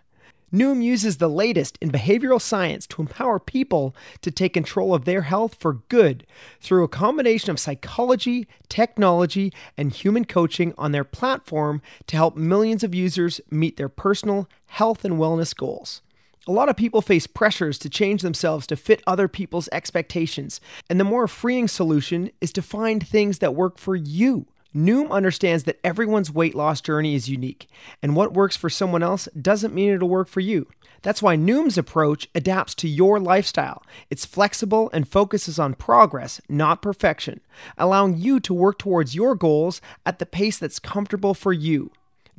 Noom 0.53 0.83
uses 0.83 1.17
the 1.17 1.29
latest 1.29 1.77
in 1.79 1.91
behavioral 1.91 2.41
science 2.41 2.85
to 2.87 3.01
empower 3.01 3.39
people 3.39 3.95
to 4.21 4.29
take 4.29 4.53
control 4.53 4.93
of 4.93 5.05
their 5.05 5.21
health 5.21 5.55
for 5.55 5.75
good 5.87 6.27
through 6.59 6.83
a 6.83 6.89
combination 6.89 7.51
of 7.51 7.59
psychology, 7.59 8.47
technology, 8.67 9.53
and 9.77 9.93
human 9.93 10.25
coaching 10.25 10.73
on 10.77 10.91
their 10.91 11.05
platform 11.05 11.81
to 12.07 12.17
help 12.17 12.35
millions 12.35 12.83
of 12.83 12.93
users 12.93 13.39
meet 13.49 13.77
their 13.77 13.87
personal 13.87 14.49
health 14.67 15.05
and 15.05 15.15
wellness 15.15 15.55
goals. 15.55 16.01
A 16.47 16.51
lot 16.51 16.69
of 16.69 16.75
people 16.75 17.01
face 17.01 17.27
pressures 17.27 17.77
to 17.79 17.89
change 17.89 18.21
themselves 18.21 18.67
to 18.67 18.75
fit 18.75 19.03
other 19.07 19.27
people's 19.27 19.69
expectations, 19.71 20.59
and 20.89 20.99
the 20.99 21.05
more 21.05 21.27
freeing 21.27 21.67
solution 21.67 22.29
is 22.41 22.51
to 22.53 22.61
find 22.61 23.05
things 23.05 23.39
that 23.39 23.55
work 23.55 23.77
for 23.77 23.95
you. 23.95 24.47
Noom 24.75 25.11
understands 25.11 25.65
that 25.65 25.79
everyone's 25.83 26.31
weight 26.31 26.55
loss 26.55 26.79
journey 26.79 27.13
is 27.13 27.29
unique, 27.29 27.67
and 28.01 28.15
what 28.15 28.33
works 28.33 28.55
for 28.55 28.69
someone 28.69 29.03
else 29.03 29.27
doesn't 29.39 29.73
mean 29.73 29.91
it'll 29.91 30.07
work 30.07 30.29
for 30.29 30.39
you. 30.39 30.67
That's 31.01 31.21
why 31.21 31.35
Noom's 31.35 31.77
approach 31.77 32.29
adapts 32.35 32.75
to 32.75 32.87
your 32.87 33.19
lifestyle. 33.19 33.83
It's 34.09 34.25
flexible 34.25 34.89
and 34.93 35.07
focuses 35.07 35.59
on 35.59 35.73
progress, 35.73 36.39
not 36.47 36.81
perfection, 36.81 37.41
allowing 37.77 38.17
you 38.17 38.39
to 38.41 38.53
work 38.53 38.77
towards 38.77 39.15
your 39.15 39.35
goals 39.35 39.81
at 40.05 40.19
the 40.19 40.25
pace 40.25 40.57
that's 40.57 40.79
comfortable 40.79 41.33
for 41.33 41.51
you. 41.51 41.91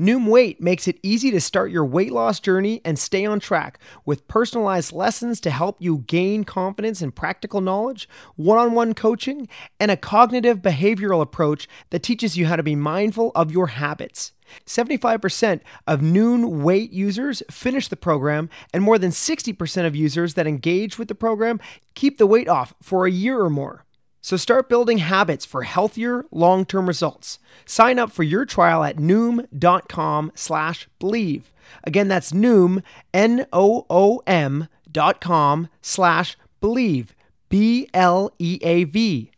Noom 0.03 0.27
Weight 0.27 0.61
makes 0.61 0.88
it 0.88 0.99
easy 1.05 1.31
to 1.31 1.41
start 1.41 1.71
your 1.71 1.85
weight 1.85 2.11
loss 2.11 2.41
journey 2.41 2.81
and 2.85 2.99
stay 2.99 3.25
on 3.25 3.38
track 3.38 3.79
with 4.05 4.27
personalized 4.27 4.91
lessons 4.91 5.38
to 5.38 5.51
help 5.51 5.77
you 5.79 5.99
gain 6.09 6.43
confidence 6.43 7.01
and 7.01 7.15
practical 7.15 7.61
knowledge, 7.61 8.09
one 8.35 8.59
on 8.59 8.73
one 8.73 8.95
coaching, 8.95 9.47
and 9.79 9.93
a 9.93 9.97
cognitive 9.97 10.59
behavioral 10.59 11.23
approach 11.23 11.69
that 11.91 12.03
teaches 12.03 12.37
you 12.37 12.47
how 12.47 12.57
to 12.57 12.65
be 12.65 12.75
mindful 12.75 13.31
of 13.37 13.53
your 13.53 13.69
habits. 13.69 14.33
75% 14.67 15.61
of 15.87 16.01
Noom 16.01 16.62
Weight 16.62 16.91
users 16.91 17.45
finish 17.49 17.87
the 17.87 17.95
program, 17.95 18.51
and 18.75 18.83
more 18.83 18.99
than 18.99 19.12
60% 19.12 19.87
of 19.87 19.95
users 19.95 20.35
that 20.35 20.49
engage 20.49 20.99
with 20.99 21.07
the 21.07 21.15
program 21.15 21.61
keep 21.95 22.19
the 22.19 22.27
weight 22.27 22.49
off 22.49 22.75
for 22.83 23.07
a 23.07 23.11
year 23.11 23.41
or 23.41 23.49
more. 23.49 23.85
So 24.23 24.37
start 24.37 24.69
building 24.69 24.99
habits 24.99 25.45
for 25.45 25.65
healthier 25.65 26.25
long-term 26.31 26.87
results. 26.87 27.41
Sign 27.67 27.99
up 27.99 28.13
for 28.13 28.23
your 28.23 28.45
trial 28.45 28.85
at 28.85 28.97
noom.com 28.97 30.31
slash 30.37 30.89
bleav. 31.01 31.43
Again, 31.83 32.07
that's 32.07 32.31
noom, 32.31 32.83
N-O-O-M 33.13 34.69
dot 34.91 35.21
com 35.21 35.69
slash 35.81 36.37
bleav, 36.63 37.09
B-L-E-A-V. 37.49 39.31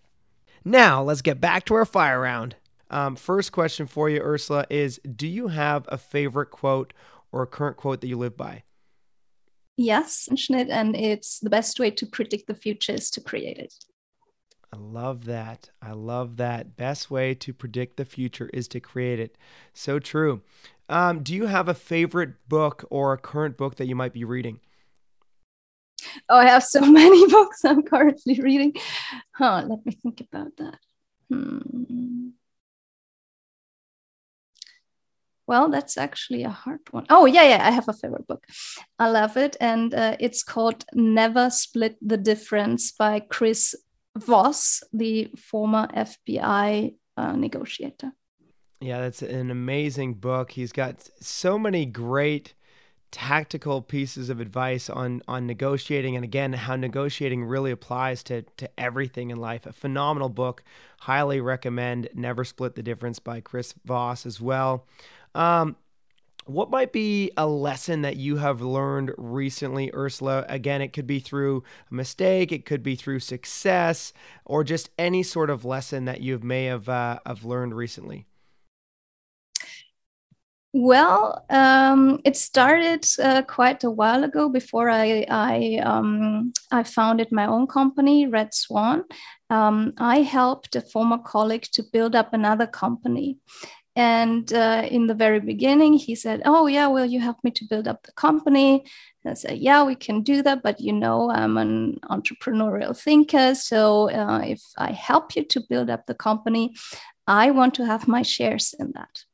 Now, 0.67 1.03
let's 1.03 1.23
get 1.23 1.41
back 1.41 1.65
to 1.67 1.75
our 1.75 1.87
fire 1.87 2.21
round. 2.21 2.57
Um, 2.91 3.17
first 3.17 3.53
question 3.53 3.87
for 3.87 4.11
you, 4.11 4.21
Ursula, 4.21 4.67
is 4.69 5.01
do 5.17 5.27
you 5.27 5.49
have 5.49 5.87
a 5.89 5.97
favorite 5.97 6.51
quote 6.51 6.93
or 7.33 7.43
a 7.43 7.47
current 7.47 7.79
quote 7.79 8.03
that 8.03 8.09
you 8.09 8.19
live 8.19 8.37
by? 8.37 8.65
Yes, 9.77 10.29
and 10.29 10.95
it's 10.95 11.41
the 11.41 11.51
best 11.51 11.81
way 11.81 11.91
to 11.91 12.07
predict 12.07 12.47
the 12.47 12.55
future 12.55 12.93
is 12.93 13.11
to 13.11 13.21
create 13.21 13.59
it. 13.59 13.75
I 14.75 14.77
love 14.77 15.27
that. 15.27 15.71
I 15.81 15.93
love 15.93 16.37
that. 16.39 16.77
Best 16.77 17.09
way 17.09 17.33
to 17.35 17.53
predict 17.53 17.97
the 17.97 18.05
future 18.05 18.51
is 18.53 18.67
to 18.69 18.81
create 18.81 19.21
it. 19.21 19.39
So 19.73 20.01
true. 20.01 20.43
Um, 20.89 21.23
do 21.23 21.33
you 21.33 21.47
have 21.47 21.69
a 21.69 21.75
favorite 21.75 22.49
book 22.49 22.85
or 22.91 23.13
a 23.13 23.19
current 23.19 23.57
book 23.57 23.77
that 23.77 23.87
you 23.87 23.95
might 23.95 24.13
be 24.13 24.25
reading? 24.25 24.59
Oh, 26.29 26.39
I 26.39 26.49
have 26.49 26.65
so 26.65 26.81
many 26.91 27.25
books 27.29 27.65
I'm 27.65 27.85
currently 27.85 28.41
reading. 28.41 28.73
Huh, 29.31 29.65
let 29.69 29.87
me 29.87 29.93
think 29.93 30.21
about 30.21 30.57
that. 30.57 30.81
Hmm. 31.31 32.31
Well, 35.47 35.69
that's 35.69 35.97
actually 35.97 36.43
a 36.43 36.51
hard 36.51 36.81
one. 36.91 37.07
Oh, 37.11 37.27
yeah, 37.27 37.45
yeah, 37.45 37.65
I 37.65 37.71
have 37.71 37.89
a 37.89 37.93
favorite 37.93 38.27
book. 38.27 38.45
I 38.99 39.09
love 39.09 39.37
it. 39.37 39.57
And 39.61 39.95
uh, 39.95 40.17
it's 40.19 40.43
called 40.43 40.85
Never 40.95 41.49
Split 41.51 41.97
the 42.03 42.17
Difference 42.17 42.91
by 42.91 43.21
Chris 43.21 43.77
Voss, 44.17 44.83
the 44.93 45.31
former 45.37 45.89
FBI 45.89 46.95
uh, 47.17 47.33
negotiator. 47.33 48.13
Yeah, 48.81 49.01
that's 49.01 49.23
an 49.23 49.51
amazing 49.51 50.15
book. 50.15 50.53
He's 50.53 50.73
got 50.73 51.09
so 51.21 51.59
many 51.59 51.87
great 51.87 52.55
tactical 53.11 53.81
pieces 53.81 54.29
of 54.29 54.41
advice 54.41 54.91
on 54.91 55.23
on 55.29 55.47
negotiating 55.47 56.17
and 56.17 56.25
again 56.25 56.53
how 56.53 56.75
negotiating 56.75 57.45
really 57.45 57.71
applies 57.71 58.25
to 58.25 58.43
to 58.57 58.69
everything 58.79 59.31
in 59.31 59.37
life. 59.37 59.67
A 59.67 59.73
phenomenal 59.73 60.29
book. 60.29 60.65
Highly 61.01 61.41
recommend 61.41 62.09
Never 62.13 62.45
Split 62.45 62.75
the 62.75 62.83
Difference 62.83 63.21
by 63.21 63.41
Chris 63.41 63.73
Voss 63.85 64.27
as 64.27 64.41
well. 64.41 64.87
Um, 65.35 65.77
what 66.47 66.71
might 66.71 66.93
be 66.93 67.31
a 67.37 67.47
lesson 67.47 68.03
that 68.03 68.17
you 68.17 68.37
have 68.37 68.61
learned 68.61 69.13
recently, 69.17 69.91
Ursula? 69.95 70.45
Again, 70.49 70.83
it 70.83 70.93
could 70.93 71.07
be 71.07 71.21
through 71.21 71.65
a 71.91 71.95
mistake, 71.95 72.53
it 72.53 72.65
could 72.65 72.83
be 72.83 72.97
through 72.97 73.21
success, 73.21 74.13
or 74.45 74.65
just 74.65 74.91
any 74.99 75.23
sort 75.23 75.51
of 75.51 75.65
lesson 75.65 76.05
that 76.05 76.21
you 76.21 76.39
may 76.39 76.65
have, 76.65 76.89
uh, 76.89 77.19
have 77.27 77.45
learned 77.45 77.75
recently. 77.75 78.27
Well, 80.77 81.45
um, 81.51 82.21
it 82.25 82.37
started 82.37 83.07
uh, 83.23 83.43
quite 83.43 83.85
a 83.85 83.91
while 83.91 84.25
ago. 84.25 84.49
Before 84.49 84.91
I 84.91 85.25
I, 85.31 85.81
um, 85.85 86.53
I 86.73 86.83
founded 86.83 87.31
my 87.31 87.47
own 87.47 87.69
company, 87.69 88.27
Red 88.27 88.53
Swan. 88.53 89.05
Um, 89.51 89.93
I 89.99 90.23
helped 90.23 90.75
a 90.75 90.81
former 90.81 91.19
colleague 91.19 91.69
to 91.75 91.85
build 91.93 92.17
up 92.17 92.35
another 92.35 92.67
company, 92.67 93.39
and 93.97 94.53
uh, 94.53 94.87
in 94.91 95.07
the 95.07 95.15
very 95.15 95.41
beginning, 95.41 95.95
he 95.95 96.15
said, 96.17 96.43
Oh, 96.45 96.67
yeah, 96.67 96.89
will 96.89 97.05
you 97.05 97.21
help 97.21 97.39
me 97.45 97.51
to 97.53 97.65
build 97.65 97.87
up 97.87 98.03
the 98.03 98.13
company? 98.13 98.85
And 99.25 99.31
I 99.31 99.35
said, 99.35 99.59
Yeah, 99.59 99.85
we 99.85 99.95
can 99.95 100.23
do 100.23 100.43
that. 100.43 100.63
But 100.63 100.81
you 100.81 100.93
know, 100.93 101.31
I'm 101.31 101.57
an 101.57 102.01
entrepreneurial 102.11 102.97
thinker. 102.99 103.55
So 103.55 104.11
uh, 104.11 104.41
if 104.45 104.63
I 104.77 104.91
help 104.91 105.37
you 105.37 105.45
to 105.45 105.61
build 105.69 105.91
up 105.91 106.07
the 106.07 106.15
company, 106.15 106.75
I 107.27 107.51
want 107.51 107.75
to 107.75 107.87
have 107.87 108.09
my 108.09 108.23
shares 108.23 108.75
in 108.79 108.93
that. 108.95 109.25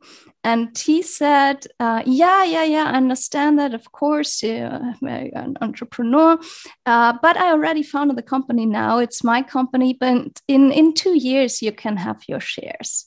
And 0.43 0.77
he 0.79 1.03
said, 1.03 1.67
uh, 1.79 2.03
Yeah, 2.07 2.45
yeah, 2.45 2.65
yeah, 2.65 2.85
I 2.85 2.97
understand 2.97 3.59
that. 3.59 3.75
Of 3.75 3.93
course, 3.93 4.43
uh, 4.43 4.81
I'm 5.03 5.07
an 5.07 5.57
entrepreneur, 5.61 6.39
uh, 6.87 7.15
but 7.21 7.37
I 7.37 7.51
already 7.51 7.83
founded 7.83 8.17
the 8.17 8.23
company 8.23 8.65
now. 8.65 8.99
It's 8.99 9.23
my 9.23 9.43
company, 9.43 9.97
but 9.99 10.41
in, 10.49 10.73
in 10.73 10.95
two 10.95 11.19
years, 11.19 11.61
you 11.61 11.73
can 11.73 11.97
have 11.97 12.23
your 12.27 12.41
shares. 12.41 13.07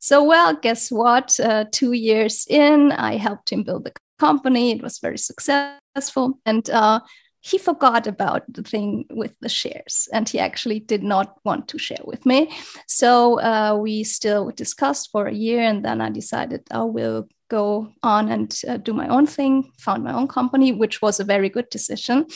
So, 0.00 0.24
well, 0.24 0.56
guess 0.56 0.90
what? 0.90 1.38
Uh, 1.38 1.66
two 1.70 1.92
years 1.92 2.46
in, 2.48 2.90
I 2.92 3.16
helped 3.16 3.52
him 3.52 3.62
build 3.62 3.84
the 3.84 3.92
company. 4.18 4.72
It 4.72 4.82
was 4.82 4.98
very 4.98 5.18
successful. 5.18 6.40
And 6.44 6.68
uh, 6.70 7.00
he 7.42 7.58
forgot 7.58 8.06
about 8.06 8.42
the 8.52 8.62
thing 8.62 9.04
with 9.10 9.38
the 9.40 9.48
shares 9.48 10.08
and 10.12 10.28
he 10.28 10.38
actually 10.38 10.78
did 10.78 11.02
not 11.02 11.36
want 11.44 11.66
to 11.68 11.78
share 11.78 12.04
with 12.04 12.24
me. 12.24 12.50
So 12.86 13.40
uh, 13.40 13.76
we 13.80 14.04
still 14.04 14.50
discussed 14.50 15.10
for 15.10 15.26
a 15.26 15.34
year 15.34 15.60
and 15.60 15.84
then 15.84 16.00
I 16.00 16.10
decided 16.10 16.62
I 16.70 16.84
will 16.84 17.28
go 17.48 17.92
on 18.02 18.30
and 18.30 18.60
uh, 18.68 18.76
do 18.76 18.92
my 18.94 19.08
own 19.08 19.26
thing, 19.26 19.72
found 19.78 20.04
my 20.04 20.14
own 20.14 20.28
company, 20.28 20.72
which 20.72 21.02
was 21.02 21.18
a 21.18 21.24
very 21.24 21.48
good 21.48 21.68
decision. 21.68 22.26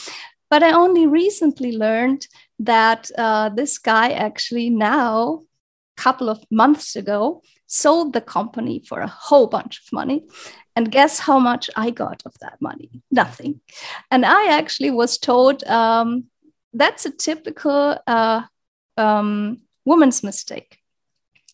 But 0.49 0.61
I 0.61 0.71
only 0.73 1.07
recently 1.07 1.71
learned 1.77 2.27
that 2.59 3.09
uh, 3.17 3.49
this 3.49 3.77
guy 3.77 4.11
actually 4.11 4.69
now, 4.69 5.41
a 5.97 6.01
couple 6.01 6.29
of 6.29 6.43
months 6.51 6.95
ago, 6.97 7.41
sold 7.67 8.13
the 8.13 8.21
company 8.21 8.83
for 8.87 8.99
a 8.99 9.07
whole 9.07 9.47
bunch 9.47 9.79
of 9.79 9.93
money. 9.93 10.25
And 10.77 10.91
guess 10.91 11.17
how 11.17 11.39
much 11.39 11.71
I 11.75 11.89
got 11.89 12.21
of 12.23 12.37
that 12.39 12.61
money? 12.61 13.01
Nothing. 13.09 13.61
And 14.11 14.23
I 14.23 14.55
actually 14.59 14.91
was 14.91 15.17
told 15.17 15.63
um, 15.63 16.25
that's 16.71 17.03
a 17.07 17.09
typical 17.09 17.97
uh, 18.05 18.43
um, 18.95 19.61
woman's 19.85 20.21
mistake. 20.21 20.77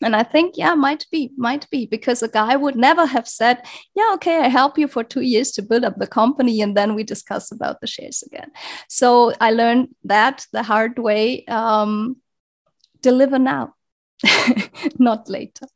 And 0.02 0.14
I 0.14 0.24
think, 0.24 0.58
yeah, 0.58 0.76
might 0.76 1.06
be, 1.10 1.32
might 1.38 1.70
be, 1.70 1.86
because 1.86 2.22
a 2.22 2.28
guy 2.28 2.58
would 2.58 2.76
never 2.76 3.06
have 3.06 3.26
said, 3.26 3.66
yeah, 3.96 4.12
okay, 4.16 4.40
I 4.40 4.50
help 4.50 4.78
you 4.78 4.90
for 4.90 5.06
two 5.06 5.22
years 5.22 5.52
to 5.52 5.62
build 5.62 5.86
up 5.86 5.98
the 6.00 6.08
company, 6.08 6.62
and 6.62 6.76
then 6.76 6.94
we 6.94 7.06
discuss 7.06 7.50
about 7.50 7.80
the 7.80 7.88
shares 7.88 8.24
again. 8.24 8.52
So 8.90 9.32
I 9.40 9.52
learned 9.52 9.96
that 10.04 10.46
the 10.52 10.64
hard 10.64 11.00
way. 11.00 11.46
Um, 11.46 12.18
deliver 13.00 13.40
now, 13.40 13.76
not 15.00 15.30
later. 15.30 15.68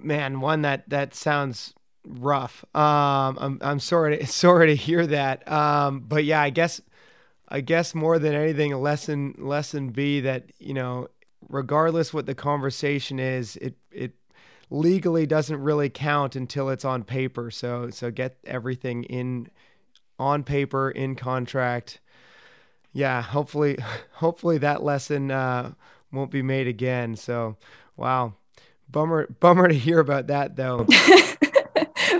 Man, 0.00 0.40
one 0.40 0.62
that 0.62 0.88
that 0.88 1.14
sounds 1.14 1.74
rough. 2.06 2.64
Um, 2.74 3.38
I'm 3.40 3.58
I'm 3.60 3.80
sorry 3.80 4.18
to, 4.18 4.26
sorry 4.26 4.68
to 4.68 4.76
hear 4.76 5.06
that. 5.06 5.50
Um, 5.50 6.00
but 6.00 6.24
yeah, 6.24 6.40
I 6.40 6.50
guess 6.50 6.80
I 7.48 7.60
guess 7.60 7.94
more 7.94 8.18
than 8.18 8.34
anything, 8.34 8.74
lesson 8.74 9.34
lesson 9.38 9.90
B 9.90 10.20
that 10.20 10.44
you 10.58 10.74
know, 10.74 11.08
regardless 11.48 12.14
what 12.14 12.26
the 12.26 12.34
conversation 12.34 13.18
is, 13.18 13.56
it 13.56 13.76
it 13.90 14.12
legally 14.70 15.26
doesn't 15.26 15.62
really 15.62 15.88
count 15.88 16.34
until 16.36 16.70
it's 16.70 16.84
on 16.84 17.04
paper. 17.04 17.50
So 17.50 17.90
so 17.90 18.10
get 18.10 18.38
everything 18.44 19.04
in 19.04 19.48
on 20.18 20.44
paper 20.44 20.90
in 20.90 21.14
contract. 21.14 22.00
Yeah, 22.92 23.22
hopefully 23.22 23.78
hopefully 24.12 24.58
that 24.58 24.82
lesson 24.82 25.30
uh, 25.30 25.72
won't 26.12 26.30
be 26.30 26.42
made 26.42 26.66
again. 26.66 27.16
So 27.16 27.56
wow, 27.96 28.34
bummer 28.88 29.26
bummer 29.40 29.68
to 29.68 29.74
hear 29.74 30.00
about 30.00 30.28
that 30.28 30.56
though. 30.56 30.86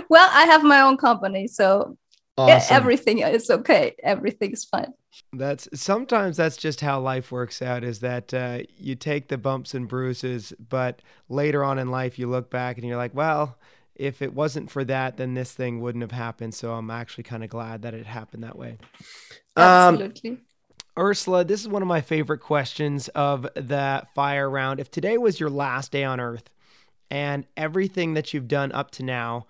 Well, 0.09 0.29
I 0.31 0.45
have 0.45 0.63
my 0.63 0.81
own 0.81 0.97
company, 0.97 1.47
so 1.47 1.97
awesome. 2.37 2.75
everything 2.75 3.19
is 3.19 3.49
okay. 3.49 3.95
Everything's 4.03 4.65
fine. 4.65 4.93
That's 5.33 5.67
sometimes 5.73 6.37
that's 6.37 6.57
just 6.57 6.81
how 6.81 6.99
life 6.99 7.31
works 7.31 7.61
out. 7.61 7.83
Is 7.83 7.99
that 7.99 8.33
uh, 8.33 8.59
you 8.77 8.95
take 8.95 9.27
the 9.27 9.37
bumps 9.37 9.73
and 9.73 9.87
bruises, 9.87 10.53
but 10.59 11.01
later 11.27 11.63
on 11.63 11.79
in 11.79 11.89
life 11.89 12.19
you 12.19 12.27
look 12.27 12.49
back 12.49 12.77
and 12.77 12.85
you're 12.85 12.97
like, 12.97 13.15
well, 13.15 13.57
if 13.95 14.21
it 14.21 14.33
wasn't 14.33 14.69
for 14.69 14.83
that, 14.85 15.17
then 15.17 15.33
this 15.33 15.53
thing 15.53 15.81
wouldn't 15.81 16.03
have 16.03 16.11
happened. 16.11 16.53
So 16.53 16.73
I'm 16.73 16.91
actually 16.91 17.23
kind 17.23 17.43
of 17.43 17.49
glad 17.49 17.81
that 17.81 17.93
it 17.93 18.05
happened 18.05 18.43
that 18.43 18.57
way. 18.57 18.77
Absolutely. 19.55 20.29
Um, 20.31 20.39
Ursula, 20.97 21.43
this 21.43 21.61
is 21.61 21.67
one 21.67 21.81
of 21.81 21.87
my 21.87 22.01
favorite 22.01 22.39
questions 22.39 23.07
of 23.09 23.43
the 23.55 24.03
fire 24.15 24.49
round. 24.49 24.79
If 24.79 24.89
today 24.89 25.17
was 25.17 25.39
your 25.39 25.49
last 25.49 25.91
day 25.91 26.03
on 26.03 26.19
earth 26.19 26.49
and 27.11 27.45
everything 27.55 28.15
that 28.15 28.33
you've 28.33 28.47
done 28.47 28.71
up 28.71 28.91
to 28.91 29.03
now 29.03 29.45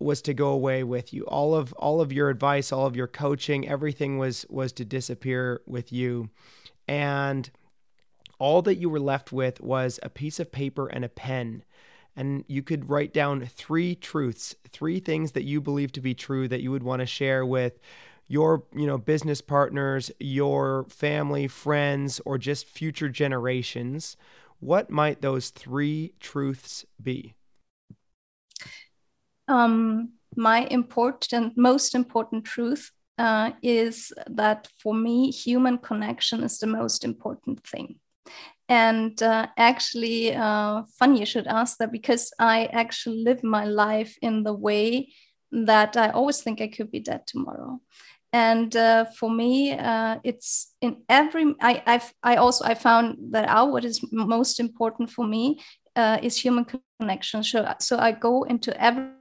was 0.00 0.22
to 0.22 0.34
go 0.34 0.48
away 0.48 0.82
with 0.82 1.12
you. 1.12 1.24
All 1.24 1.54
of 1.54 1.72
all 1.74 2.00
of 2.00 2.12
your 2.12 2.30
advice, 2.30 2.72
all 2.72 2.86
of 2.86 2.96
your 2.96 3.06
coaching, 3.06 3.68
everything 3.68 4.18
was 4.18 4.46
was 4.48 4.72
to 4.74 4.84
disappear 4.84 5.60
with 5.66 5.92
you. 5.92 6.30
And 6.88 7.50
all 8.38 8.62
that 8.62 8.76
you 8.76 8.88
were 8.88 9.00
left 9.00 9.30
with 9.30 9.60
was 9.60 10.00
a 10.02 10.08
piece 10.08 10.40
of 10.40 10.50
paper 10.50 10.88
and 10.88 11.04
a 11.04 11.08
pen. 11.08 11.62
And 12.16 12.44
you 12.48 12.62
could 12.62 12.90
write 12.90 13.12
down 13.12 13.46
three 13.46 13.94
truths, 13.94 14.56
three 14.72 14.98
things 14.98 15.32
that 15.32 15.44
you 15.44 15.60
believe 15.60 15.92
to 15.92 16.00
be 16.00 16.14
true 16.14 16.48
that 16.48 16.62
you 16.62 16.70
would 16.70 16.82
want 16.82 17.00
to 17.00 17.06
share 17.06 17.46
with 17.46 17.78
your, 18.26 18.64
you 18.74 18.86
know, 18.86 18.98
business 18.98 19.40
partners, 19.40 20.10
your 20.18 20.86
family, 20.88 21.46
friends, 21.46 22.20
or 22.24 22.38
just 22.38 22.66
future 22.66 23.08
generations. 23.08 24.16
What 24.58 24.90
might 24.90 25.20
those 25.20 25.50
three 25.50 26.14
truths 26.20 26.84
be? 27.02 27.34
Um, 29.50 30.10
my 30.36 30.60
important, 30.70 31.56
most 31.56 31.94
important 31.94 32.44
truth 32.44 32.90
uh, 33.18 33.50
is 33.62 34.12
that 34.28 34.68
for 34.78 34.94
me, 34.94 35.30
human 35.30 35.78
connection 35.78 36.42
is 36.42 36.58
the 36.58 36.66
most 36.66 37.04
important 37.04 37.62
thing. 37.66 37.98
And 38.68 39.20
uh, 39.22 39.48
actually, 39.56 40.34
uh, 40.34 40.82
funny 40.98 41.20
you 41.20 41.26
should 41.26 41.48
ask 41.48 41.76
that 41.78 41.90
because 41.90 42.32
I 42.38 42.66
actually 42.66 43.24
live 43.24 43.42
my 43.42 43.64
life 43.64 44.16
in 44.22 44.44
the 44.44 44.54
way 44.54 45.12
that 45.50 45.96
I 45.96 46.10
always 46.10 46.40
think 46.40 46.60
I 46.60 46.68
could 46.68 46.90
be 46.92 47.00
dead 47.00 47.26
tomorrow. 47.26 47.80
And 48.32 48.74
uh, 48.76 49.06
for 49.18 49.28
me, 49.28 49.72
uh, 49.72 50.18
it's 50.22 50.72
in 50.80 51.02
every. 51.08 51.52
I 51.60 51.82
I've, 51.84 52.14
I 52.22 52.36
also 52.36 52.64
I 52.64 52.74
found 52.74 53.16
that 53.32 53.48
out. 53.48 53.72
What 53.72 53.84
is 53.84 54.00
most 54.12 54.60
important 54.60 55.10
for 55.10 55.26
me 55.26 55.60
uh, 55.96 56.18
is 56.22 56.36
human 56.36 56.64
connection. 57.00 57.42
So 57.42 57.74
so 57.80 57.98
I 57.98 58.12
go 58.12 58.44
into 58.44 58.70
every 58.80 59.19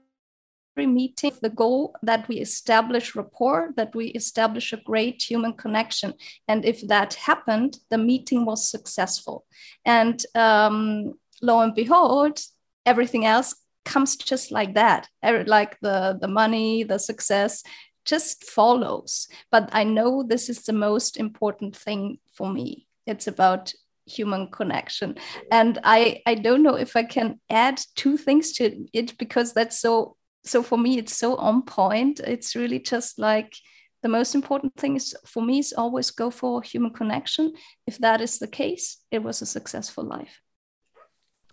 meeting 0.86 1.34
the 1.42 1.50
goal 1.50 1.96
that 2.04 2.28
we 2.28 2.38
establish 2.38 3.16
rapport 3.16 3.72
that 3.76 3.94
we 3.96 4.08
establish 4.08 4.74
a 4.74 4.78
great 4.78 5.22
human 5.22 5.54
connection. 5.54 6.14
And 6.48 6.66
if 6.66 6.88
that 6.88 7.14
happened 7.16 7.78
the 7.90 7.98
meeting 7.98 8.46
was 8.46 8.70
successful. 8.70 9.46
And 9.86 10.24
um, 10.36 11.14
lo 11.42 11.60
and 11.62 11.74
behold 11.74 12.40
everything 12.86 13.26
else 13.26 13.56
comes 13.86 14.16
just 14.16 14.52
like 14.52 14.76
that. 14.76 15.08
Like 15.24 15.80
the 15.82 16.18
the 16.20 16.28
money 16.28 16.84
the 16.84 17.00
success 17.00 17.64
just 18.06 18.44
follows. 18.44 19.28
But 19.52 19.70
i 19.74 19.84
know 19.84 20.24
this 20.24 20.50
is 20.50 20.64
the 20.64 20.74
most 20.74 21.18
important 21.18 21.76
thing 21.76 22.20
for 22.34 22.50
me. 22.52 22.88
It's 23.06 23.28
about 23.28 23.74
human 24.06 24.48
connection. 24.52 25.16
And 25.52 25.80
i 25.84 26.22
i 26.26 26.36
don't 26.36 26.64
know 26.64 26.76
if 26.76 26.96
i 26.96 27.04
can 27.04 27.40
add 27.50 27.82
two 27.96 28.18
things 28.18 28.54
to 28.54 28.86
it 28.94 29.18
because 29.18 29.54
that's 29.54 29.80
so 29.80 30.16
so 30.44 30.64
for 30.64 30.78
me 30.78 30.98
it's 30.98 31.16
so 31.16 31.36
on 31.36 31.64
point. 31.64 32.20
It's 32.20 32.56
really 32.56 32.80
just 32.80 33.20
like 33.20 33.54
the 34.02 34.10
most 34.10 34.36
important 34.36 34.76
thing 34.76 34.96
is 34.96 35.16
for 35.26 35.44
me 35.44 35.60
is 35.60 35.74
always 35.74 36.12
go 36.12 36.30
for 36.30 36.62
human 36.62 36.92
connection. 36.92 37.54
If 37.86 37.98
that 38.00 38.22
is 38.22 38.40
the 38.40 38.48
case 38.48 38.98
it 39.12 39.24
was 39.24 39.42
a 39.42 39.46
successful 39.46 40.04
life 40.04 40.40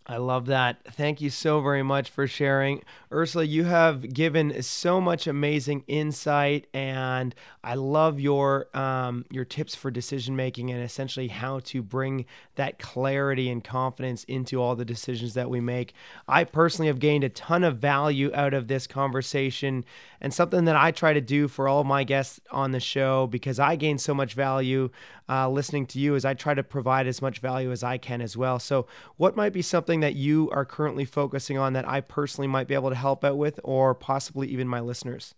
I 0.09 0.19
love 0.19 0.47
that. 0.47 0.85
Thank 0.93 1.21
you 1.21 1.31
so 1.31 1.61
very 1.61 1.83
much 1.83 2.11
for 2.11 2.29
sharing. 2.29 2.85
Ursula, 3.11 3.43
you 3.43 3.65
have 3.65 4.15
given 4.15 4.63
so 4.63 5.01
much 5.01 5.27
amazing 5.27 5.83
insight 5.89 6.69
and 6.73 7.35
I 7.65 7.75
love 7.75 8.21
your 8.21 8.69
um, 8.77 9.25
your 9.33 9.45
tips 9.45 9.75
for 9.75 9.91
decision 9.91 10.37
making 10.37 10.71
and 10.71 10.81
essentially 10.81 11.27
how 11.27 11.59
to 11.65 11.83
bring 11.83 12.25
that 12.55 12.79
clarity 12.79 13.51
and 13.51 13.65
confidence 13.65 14.23
into 14.25 14.63
all 14.63 14.77
the 14.77 14.85
decisions 14.85 15.35
that 15.35 15.51
we 15.51 15.61
make. 15.61 15.93
I 16.29 16.45
personally 16.45 16.87
have 16.87 17.01
gained 17.01 17.25
a 17.25 17.29
ton 17.29 17.65
of 17.65 17.79
value 17.79 18.31
out 18.33 18.55
of 18.55 18.69
this 18.69 18.87
conversation 18.87 19.85
and 20.21 20.33
something 20.33 20.64
that 20.64 20.77
I 20.77 20.91
try 20.91 21.12
to 21.12 21.21
do 21.21 21.49
for 21.49 21.69
all 21.69 21.85
my 21.85 22.05
guests 22.05 22.41
on 22.51 22.73
the 22.73 22.81
show 22.81 23.27
because 23.27 23.59
I 23.59 23.77
gain 23.77 23.99
so 23.99 24.14
much 24.14 24.35
value 24.35 24.91
uh, 25.29 25.49
listening 25.49 25.87
to 25.87 25.99
you 25.99 26.14
is 26.14 26.25
I 26.25 26.35
try 26.35 26.55
to 26.55 26.62
provide 26.62 27.07
as 27.07 27.21
much 27.21 27.39
value 27.39 27.73
as 27.73 27.83
I 27.83 27.99
can 27.99 28.21
as 28.21 28.37
well. 28.37 28.59
So, 28.59 28.87
what 29.17 29.37
might 29.37 29.53
be 29.53 29.62
something 29.62 30.01
that 30.01 30.14
you 30.14 30.51
are 30.53 30.64
currently 30.64 31.05
focusing 31.05 31.59
on 31.59 31.73
that 31.73 31.89
I 31.89 32.01
personally 32.01 32.49
might 32.49 32.69
be 32.69 32.75
able 32.75 32.91
to 32.91 32.97
help 32.97 33.25
out 33.25 33.39
with, 33.39 33.59
or 33.64 33.95
possibly 33.95 34.49
even 34.49 34.69
my 34.69 34.81
listeners? 34.81 35.35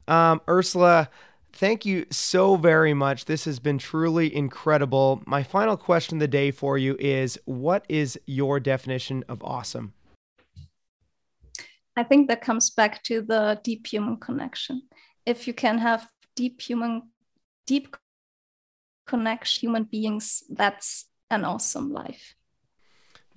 Um, 0.09 0.40
Ursula, 0.48 1.11
Thank 1.57 1.86
you 1.86 2.04
so 2.11 2.57
very 2.57 2.92
much. 2.92 3.24
This 3.24 3.46
has 3.46 3.61
been 3.61 3.78
truly 3.78 4.34
incredible. 4.36 5.22
My 5.24 5.42
final 5.42 5.78
question 5.78 6.18
of 6.18 6.20
the 6.20 6.28
day 6.28 6.50
for 6.50 6.76
you 6.76 6.98
is 7.00 7.38
What 7.46 7.86
is 7.88 8.20
your 8.26 8.61
definition 8.61 9.24
of 9.26 9.42
awesome? 9.42 9.94
I 11.97 12.03
think 12.03 12.28
that 12.28 12.42
comes 12.42 12.70
back 12.70 13.03
to 13.05 13.22
the 13.22 13.61
deep 13.62 13.86
human 13.86 14.18
connection. 14.18 14.82
If 15.24 15.47
you 15.49 15.55
can 15.55 15.78
have 15.78 16.09
deep 16.34 16.61
human, 16.61 17.11
deep 17.66 17.97
connection, 19.07 19.61
human 19.68 19.84
beings, 19.84 20.42
that's 20.51 21.07
an 21.30 21.44
awesome 21.44 21.92
life. 21.92 22.34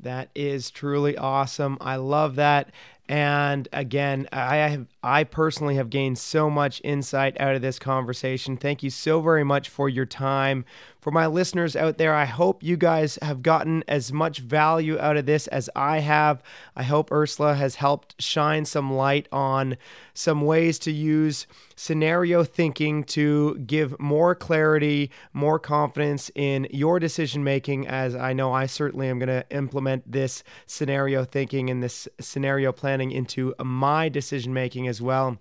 That 0.02 0.30
is 0.36 0.72
truly 0.72 1.18
awesome. 1.18 1.78
I 1.82 1.98
love 1.98 2.36
that. 2.36 2.72
And 3.08 3.68
again, 3.74 4.28
I 4.32 4.58
have 4.58 4.88
I 5.02 5.24
personally 5.24 5.76
have 5.76 5.90
gained 5.90 6.18
so 6.18 6.50
much 6.50 6.82
insight 6.84 7.40
out 7.40 7.56
of 7.56 7.62
this 7.62 7.80
conversation. 7.80 8.58
Thank 8.58 8.84
you 8.84 8.90
so 8.90 9.22
very 9.22 9.44
much 9.44 9.70
for 9.70 9.88
your 9.88 10.06
time. 10.06 10.66
For 11.00 11.12
my 11.12 11.28
listeners 11.28 11.78
out 11.78 11.98
there, 11.98 12.14
I 12.14 12.26
hope 12.26 12.62
you 12.62 12.76
guys 12.76 13.18
have 13.22 13.42
gotten 13.42 13.86
as 13.88 14.12
much 14.12 14.40
value 14.40 15.00
out 15.00 15.16
of 15.16 15.26
this 15.26 15.48
as 15.48 15.70
I 15.74 16.00
have. 16.00 16.44
I 16.76 16.84
hope 16.84 17.10
Ursula 17.10 17.56
has 17.56 17.76
helped 17.76 18.22
shine 18.22 18.66
some 18.66 18.92
light 18.92 19.30
on 19.32 19.78
some 20.14 20.42
ways 20.42 20.78
to 20.80 20.92
use 20.92 21.48
scenario 21.78 22.44
thinking 22.44 23.06
to 23.06 23.56
give 23.60 23.98
more 23.98 24.36
clarity, 24.36 25.10
more 25.32 25.58
confidence 25.58 26.30
in 26.36 26.68
your 26.70 27.00
decision 27.00 27.46
making 27.46 27.88
as 27.88 28.14
I 28.14 28.34
know 28.34 28.52
I 28.52 28.66
certainly 28.66 29.08
am 29.08 29.20
going 29.20 29.30
to 29.30 29.46
implement 29.50 30.12
this 30.12 30.44
scenario 30.66 31.24
thinking 31.24 31.70
and 31.70 31.82
this 31.82 32.10
scenario 32.20 32.74
planning 32.74 33.12
into 33.12 33.56
my 33.64 34.10
decision 34.10 34.54
making 34.54 34.89
as 34.90 35.02
well. 35.02 35.38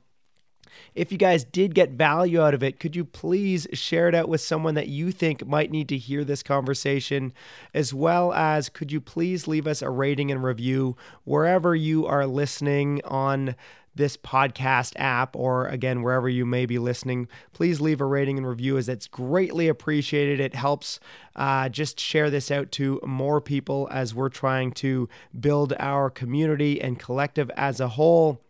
If 0.95 1.13
you 1.13 1.19
guys 1.19 1.45
did 1.45 1.75
get 1.75 1.91
value 1.91 2.41
out 2.41 2.55
of 2.55 2.63
it, 2.63 2.79
could 2.79 2.95
you 2.95 3.05
please 3.05 3.67
share 3.73 4.09
it 4.09 4.15
out 4.15 4.29
with 4.29 4.41
someone 4.41 4.75
that 4.75 4.89
you 4.89 5.11
think 5.11 5.47
might 5.47 5.71
need 5.71 5.89
to 5.89 5.99
hear 5.99 6.25
this 6.25 6.43
conversation? 6.43 7.33
As 7.75 7.95
well 7.95 8.33
as, 8.33 8.69
could 8.69 8.93
you 8.93 9.01
please 9.01 9.49
leave 9.49 9.67
us 9.67 9.83
a 9.83 9.91
rating 9.91 10.31
and 10.31 10.43
review 10.43 10.97
wherever 11.25 11.75
you 11.75 12.07
are 12.07 12.27
listening 12.27 13.01
on 13.05 13.55
this 13.95 14.17
podcast 14.17 14.93
app 14.97 15.35
or 15.35 15.67
again 15.67 16.03
wherever 16.03 16.29
you 16.29 16.47
may 16.47 16.65
be 16.65 16.79
listening 16.79 17.27
please 17.53 17.81
leave 17.81 18.01
a 18.01 18.05
rating 18.05 18.39
and 18.39 18.47
review 18.47 18.79
as 18.79 18.89
it's 18.89 19.09
greatly 19.09 19.67
appreciated 19.67 20.39
it 20.39 20.55
helps 20.55 21.01
uh, 21.35 21.69
just 21.69 21.99
share 21.99 22.31
this 22.31 22.49
out 22.49 22.71
to 22.71 23.01
more 23.05 23.41
people 23.41 23.89
as 23.91 24.15
we're 24.15 24.29
trying 24.29 24.71
to 24.71 25.09
build 25.41 25.75
our 25.81 26.11
community 26.11 26.81
and 26.81 27.01
collective 27.01 27.51
as 27.57 27.81
a 27.81 27.89
whole 27.89 28.41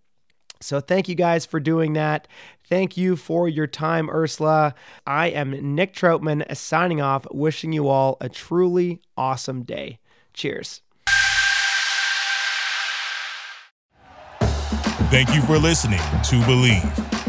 so 0.61 0.81
thank 0.81 1.09
you 1.09 1.15
guys 1.15 1.47
for 1.47 1.61
doing 1.61 1.93
that. 1.95 2.29
Thank 2.69 2.97
you 2.97 3.17
for 3.17 3.49
your 3.49 3.67
time, 3.67 4.11
Ursula. 4.11 4.75
I 5.07 5.29
am 5.29 5.75
Nick 5.75 5.95
Troutman 5.95 6.55
signing 6.57 7.01
off, 7.01 7.27
wishing 7.31 7.73
you 7.73 7.89
all 7.89 8.17
a 8.21 8.29
truly 8.29 9.01
awesome 9.17 9.63
day. 9.63 9.99
Cheers. 10.35 10.83
Thank 15.11 15.35
you 15.35 15.41
for 15.43 15.57
listening 15.57 15.99
to 15.99 16.37
Bleav. 16.43 17.28